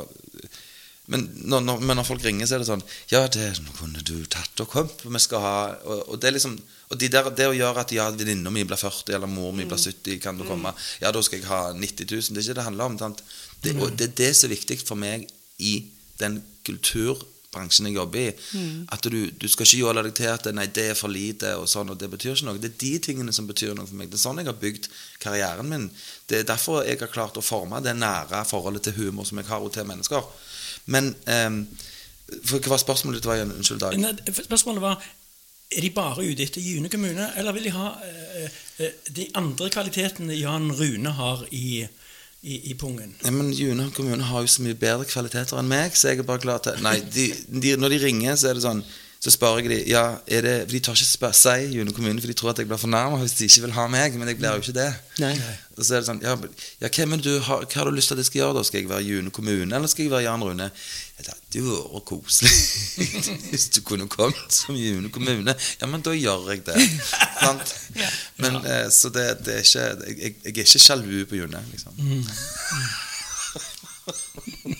[1.06, 2.82] men når, når, men når folk ringer, så er det sånn
[3.12, 5.04] Ja, det kunne du tatt og kommet.
[5.06, 7.92] Vi skal ha Og, og det er liksom og de der, det å gjøre at
[7.94, 10.70] ja, venninna mi blir 40, eller mor mi blir 70, kan du komme?
[11.02, 12.28] Ja, da skal jeg ha 90 000.
[12.30, 12.98] Det er ikke det det handler om.
[13.00, 13.24] Sant?
[13.62, 15.24] Det, og det er det som er viktig for meg
[15.58, 15.72] i
[16.20, 16.38] den
[16.68, 18.28] kulturbransjen jeg jobber i.
[18.94, 21.66] At du, du skal ikke jåle deg til at nei, det er for lite, og
[21.70, 22.62] sånn, og det betyr ikke noe.
[22.62, 24.12] Det er de tingene som betyr noe for meg.
[24.12, 24.86] Det er sånn jeg har bygd
[25.26, 25.90] karrieren min.
[26.30, 29.50] Det er derfor jeg har klart å forme det nære forholdet til humor som jeg
[29.50, 30.22] har og til mennesker.
[30.86, 31.60] Men um,
[32.46, 33.54] for Hva var spørsmålet ditt?
[33.54, 33.96] Unnskyld, Dag.
[34.00, 35.02] Nei, Spørsmålet var
[35.70, 39.70] er de bare ute etter June kommune, eller vil de ha eh, eh, de andre
[39.74, 41.82] kvalitetene Jan Rune har i,
[42.42, 43.16] i, i pungen?
[43.24, 46.28] Ja, men June kommune har jo så mye bedre kvaliteter enn meg, så jeg er
[46.28, 48.84] bare glad til Nei, de, de, når de ringer, så er det sånn
[49.20, 52.20] Så spør jeg de Ja, er det For de tør ikke spør, si June kommune,
[52.20, 54.38] for de tror at jeg blir fornærma hvis de ikke vil ha meg, men jeg
[54.38, 54.90] blir jo ikke det.
[55.22, 55.32] Nei.
[55.76, 56.36] Og så er det sånn Ja,
[56.82, 58.64] ja hva, men du, har, hva har du lyst til at jeg skal gjøre, da?
[58.68, 60.68] Skal jeg være June kommune, eller skal jeg være Jan Rune?
[61.16, 62.52] Ja, det hadde vært koselig
[63.50, 65.56] hvis du kunne kommet som June kommune.
[65.80, 66.76] Ja, men da gjør jeg det.
[67.40, 67.74] Sant?
[68.42, 71.64] Men eh, så det, det er ikke jeg, jeg, jeg er ikke sjalu på June,
[71.72, 71.96] liksom.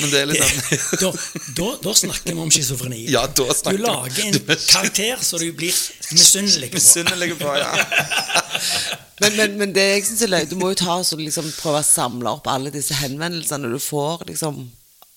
[0.00, 1.10] Men det er litt sånn Da,
[1.58, 3.02] da, da snakker vi om schizofreni.
[3.12, 5.74] Ja, da snakker Du lager en er- karakter så du blir
[6.14, 6.78] misunnelig på.
[6.80, 7.70] Misunnelig på, ja.
[9.20, 11.44] Men, men, men det jeg synes er løy, du må jo ta og så liksom
[11.58, 14.62] prøve å samle opp alle disse henvendelsene du får liksom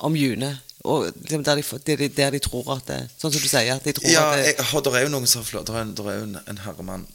[0.04, 0.50] om June.
[0.84, 3.70] Og liksom der, de, der, de, der de tror at det Sånn som du sier,
[3.72, 5.78] at de tror Ja, at det, jeg, og der er jo noen som har Der
[5.80, 7.06] er, er jo en, en herremann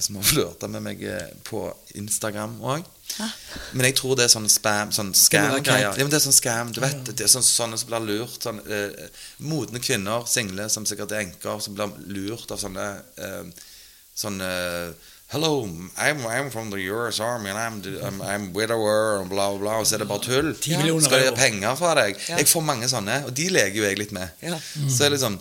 [0.00, 1.66] som har flørta med meg eh, på
[2.00, 2.86] Instagram òg.
[3.72, 5.90] Men jeg tror det er sånn spam, sånn Det scam-greier.
[5.90, 7.08] Ja, men det er sånn scam, du vet.
[7.08, 8.36] Det er sånn, sånne som blir lurt.
[8.44, 9.08] Sånn, eh,
[9.44, 13.66] modne kvinner, single, som sikkert er enker, som blir lurt av sånne eh,
[14.18, 14.46] Sånne
[15.30, 15.68] Hello,
[15.98, 19.70] I'm, I'm from the US Army, and I'm, I'm, I'm widower, og bla, bla.
[19.78, 20.54] Og så er det bare tull.
[20.66, 20.80] Ja.
[21.00, 22.16] Skal de ha penger fra deg?
[22.30, 22.38] Ja.
[22.40, 24.32] Jeg får mange sånne, og de leker jo jeg litt med.
[24.40, 24.56] Ja.
[24.88, 25.36] Så er det sånn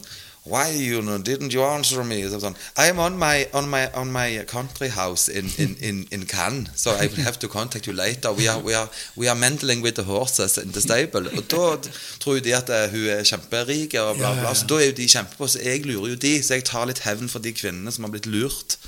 [0.48, 2.22] Why you know, didn't you answer me?
[2.28, 6.26] Så sånn, I'm on my on my on my country house in in in, in
[6.26, 8.32] Cannes, so I will have to contact you later.
[8.34, 11.28] We are we are we are mendling with the horses in the stable.
[11.36, 14.54] Og da tror jo de at eh, hun er kjemperik og bla Ja, ja, bla.
[14.56, 15.48] Så da er jo de kjempepå.
[15.48, 18.16] Så jeg lurer jo de, så jeg tar litt hevn for de kvinnene som har
[18.16, 18.80] blitt lurt.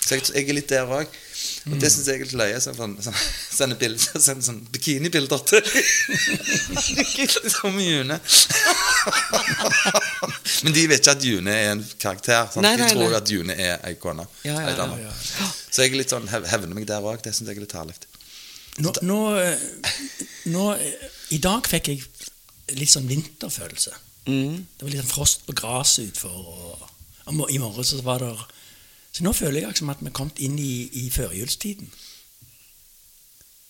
[0.00, 1.18] Så jeg, jeg er litt der òg.
[1.70, 2.60] Og det syns jeg er litt løye.
[2.62, 3.16] Så sånn, sånn,
[3.52, 5.62] sende bilder, sende sånn bikinibilder til
[7.54, 8.18] Som June.
[10.64, 12.48] Men de vet ikke at June er en karakter.
[12.52, 12.64] Sant?
[12.64, 13.20] Nei, nei, de tror jo nei.
[13.20, 14.26] at June er ei kone.
[14.46, 15.50] Ja, ja, ja.
[15.70, 17.22] Så jeg er litt sånn hevner meg der òg.
[17.24, 17.98] Det syns jeg er litt herlig.
[18.80, 19.64] Nå, nå, eh,
[20.48, 20.66] nå
[21.34, 22.04] I dag fikk jeg
[22.78, 23.92] litt sånn vinterfølelse.
[24.30, 26.88] Det var litt sånn frost på gresset utfor, og,
[27.32, 28.30] og i morgen så var det
[29.12, 31.90] Så nå føler jeg som at vi er kommet inn i, i førjulstiden.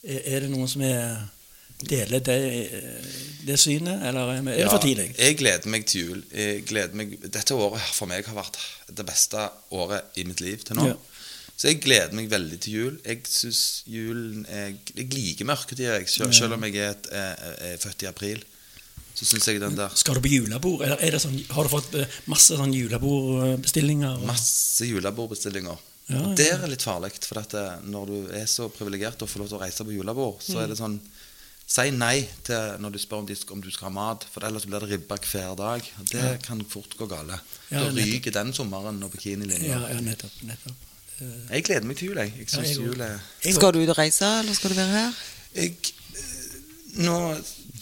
[0.05, 1.22] Er, er det noen som er,
[1.80, 2.38] deler det,
[3.49, 5.11] det synet, eller er det for tidlig?
[5.16, 6.24] Jeg gleder meg til jul.
[6.34, 8.61] Jeg gleder meg, dette året for meg har vært
[8.93, 10.91] det beste året i mitt liv til nå.
[10.93, 10.99] Ja.
[11.61, 12.95] Så jeg gleder meg veldig til jul.
[13.05, 15.99] Jeg synes julen er, Jeg liker mørketida.
[16.09, 18.45] Selv, selv om jeg er, et, er, er født i april.
[19.20, 20.80] Så syns jeg den der Skal du på julebord?
[20.86, 24.22] Eller er det sånn, har du fått eh, masse sånn julebordbestillinger?
[24.26, 25.76] Masse julebordbestillinger.
[26.10, 26.34] Ja, ja.
[26.34, 29.50] Det er litt farlig, for at eh, når du er så privilegert og får lov
[29.52, 30.62] til å reise på julebord, så Mm.
[30.64, 31.00] er det sånn
[31.70, 34.64] Si nei til når du spør om, de, om du skal ha mat, for ellers
[34.66, 35.80] blir det ribba hver dag.
[36.10, 37.36] Det det kan fort gå gale.
[37.70, 39.68] Ja, da ryker den sommeren og bikinilinja.
[39.76, 40.34] Ja, ja, nettopp.
[40.42, 40.74] nettopp.
[41.52, 42.32] Jeg gleder meg til jul, jeg.
[42.40, 44.96] Jeg Ja, jeg jul er Jeg Skal du ut og reise, eller skal du være
[44.96, 45.12] her?
[45.54, 45.76] jeg,
[46.16, 47.36] eh, Nå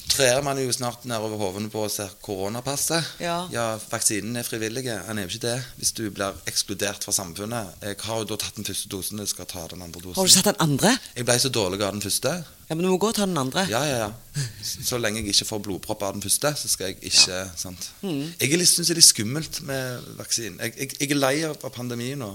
[0.08, 3.04] trer man jo snart nedover hodene på og ser koronapasset.
[3.22, 3.46] Ja.
[3.90, 4.84] Vaksinen er frivillig.
[5.06, 7.74] Han er jo ikke det hvis du blir ekskludert fra samfunnet.
[7.84, 10.16] Jeg har jo da tatt den første dosen, jeg skal ta den andre dosen.
[10.18, 10.94] Har du tatt den andre?
[11.16, 12.32] Jeg ble så dårlig av den første.
[12.68, 13.64] Ja, men du må gå og ta den andre.
[13.70, 14.42] Ja, ja, ja.
[14.64, 17.90] Så lenge jeg ikke får blodpropp av den første, så skal jeg ikke sant?
[18.02, 20.58] Jeg er litt- det er litt skummelt med vaksinen.
[20.60, 22.34] Jeg, jeg, jeg er lei av pandemien nå.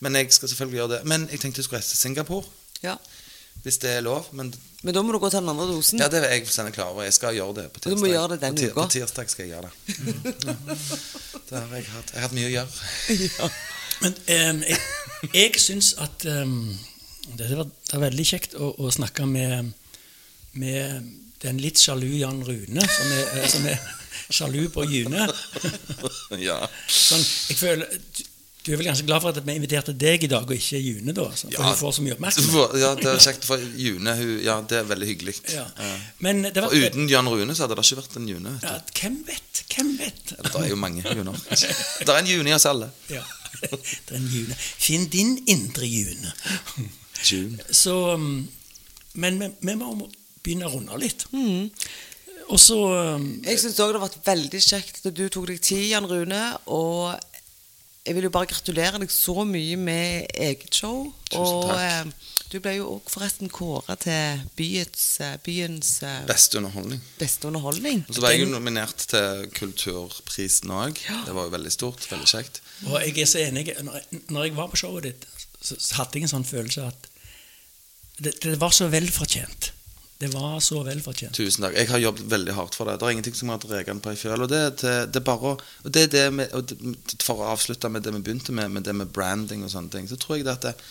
[0.00, 1.04] Men jeg skal selvfølgelig gjøre det.
[1.10, 2.46] Men jeg tenkte jeg skulle reise til Singapore,
[2.82, 2.96] Ja.
[3.64, 4.28] Hvis det er lov.
[4.32, 4.52] Men
[4.82, 5.98] Men da må du gå og ta den andre dosen.
[5.98, 7.02] ja, det er jeg fullstendig klar over.
[7.02, 7.80] Jeg skal gjøre det på.
[7.80, 7.96] Tirsdag.
[7.96, 8.82] du må gjøre det den på, uka.
[8.82, 9.72] På tirsdag skal jeg gjøre det.
[9.98, 10.46] Mm.
[11.48, 12.10] Det har jeg hatt.
[12.12, 13.50] Jeg har hatt mye å gjøre.
[14.02, 14.80] Men um, jeg,
[15.34, 16.76] jeg syns at um,
[17.36, 19.72] det, var, det var veldig kjekt å, å snakke med,
[20.60, 21.08] med
[21.42, 23.78] den litt sjalu Jan Rune, som er, eh, som er
[24.30, 25.26] sjalu på June.
[26.48, 26.58] ja.
[26.86, 27.98] Sånn, jeg føler,
[28.68, 31.14] du, er vel ganske glad for at vi inviterte deg i dag, og ikke June,
[31.16, 31.24] da?
[31.32, 31.62] For Ja.
[31.70, 32.74] hun får så mye oppmerksomhet.
[32.82, 34.14] Ja, det er kjekt for June.
[34.18, 35.34] Hun, ja, det er veldig hyggelig.
[35.54, 35.64] Ja.
[36.24, 38.52] Men det var For uten Jan Rune så hadde det ikke vært en June.
[38.52, 38.68] vet du.
[38.68, 39.62] ja, Hvem vet?
[39.72, 40.34] Hvem vet?
[40.36, 41.40] Det er jo mange Juner.
[41.48, 42.90] Det er en June i oss alle.
[43.12, 43.24] Ja.
[43.62, 44.54] Det er en June.
[44.60, 46.32] Finn din indre June.
[47.24, 47.58] June.
[47.74, 48.48] Så um,
[49.14, 49.94] Men vi, må
[50.44, 51.24] begynne å runde litt.
[51.32, 51.88] litt.
[52.48, 52.76] Og så
[53.16, 56.06] um, Jeg syns òg det har vært veldig kjekt at du tok deg tid, Jan
[56.08, 56.42] Rune.
[56.72, 57.16] Og
[58.06, 61.12] jeg vil jo bare gratulere deg så mye med eget show.
[61.28, 61.80] Tusen takk.
[61.82, 67.02] eh, du ble jo òg forresten kåra til byens, eh, byens eh, Beste underholdning.
[67.20, 68.04] beste underholdning.
[68.08, 71.02] Og så var jeg jo nominert til Kulturprisen òg.
[71.26, 72.06] Det var jo veldig stort.
[72.10, 72.62] Veldig kjekt.
[72.88, 73.66] Og jeg er så enig.
[73.84, 75.26] Når jeg, når jeg var på showet ditt,
[75.60, 77.08] så, så hadde jeg en sånn følelse at
[78.18, 79.72] det, det var så velfortjent.
[80.18, 81.36] Det var så velfortjent.
[81.36, 81.76] Tusen takk.
[81.78, 82.96] Jeg har jobbet veldig hardt for det.
[82.98, 84.42] Det er ingenting som har dreget på i fjøl.
[84.42, 86.72] Og det, det, det bare og det det med, og
[87.22, 90.08] For å avslutte med det vi begynte med, med det med branding og sånne ting,
[90.10, 90.82] så tror jeg det at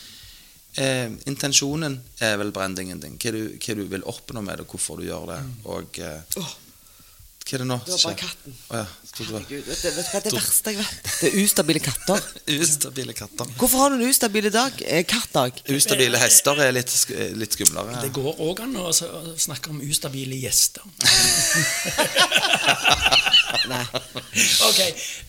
[0.79, 3.19] eh, intensjonen er vel brandingen din.
[3.19, 5.41] Hva du, hva du vil oppnå med det, hvorfor du gjør det.
[5.75, 6.55] Og eh, Åh,
[7.47, 7.77] hva er det nå?
[7.87, 8.55] det var bare katten.
[8.67, 8.85] Oh, ja.
[9.17, 11.07] Herregud, vet du, vet du hva det verste jeg vet?
[11.21, 12.25] Det er ustabile katter.
[12.61, 13.53] Ustabile katter.
[13.57, 14.81] Hvorfor har du en ustabil dag?
[14.85, 15.61] Eh, kattdag?
[15.73, 17.95] Ustabile hester er litt, sk- litt skumlere.
[18.03, 20.83] Det går òg an å snakke om ustabile gjester.
[23.67, 23.83] Nei.
[24.67, 24.79] Ok,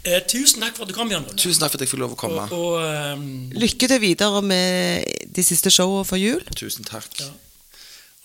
[0.05, 1.39] eh, Tusen takk for at du kom, Bjørn Rune.
[1.41, 2.45] Tusen takk for at jeg fikk lov å komme.
[2.55, 3.25] Og, og um,
[3.59, 6.43] Lykke til videre med de siste showene for jul.
[6.59, 7.09] Tusen takk.
[7.23, 7.31] Ja.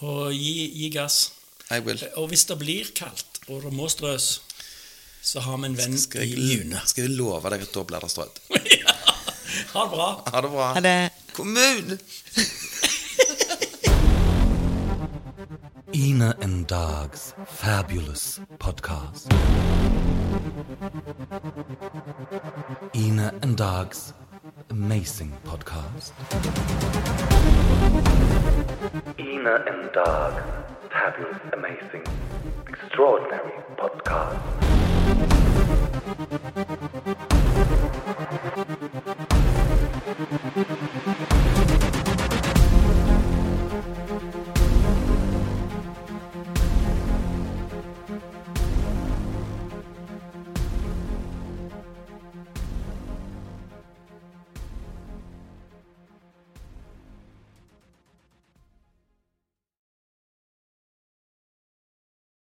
[0.03, 1.29] Og gi, gi gass.
[1.71, 2.01] I will.
[2.19, 4.41] Og hvis det blir kaldt, og det må strøs,
[5.23, 6.79] så har vi en venn Skal i jeg, June.
[6.85, 8.39] skal jeg love deg at da blir det strødd.
[8.83, 8.95] ja.
[9.73, 10.09] Ha det bra.
[10.33, 10.67] Ha det bra.
[10.73, 10.97] Ha det.
[11.33, 11.97] Kommun!
[15.93, 19.27] Ina and Dog's fabulous podcast.
[22.95, 24.13] Ina and Dog's
[24.71, 26.13] amazing podcast.
[29.19, 30.33] Ina and Dog,
[30.91, 32.03] fabulous, amazing,
[32.74, 34.93] extraordinary podcast.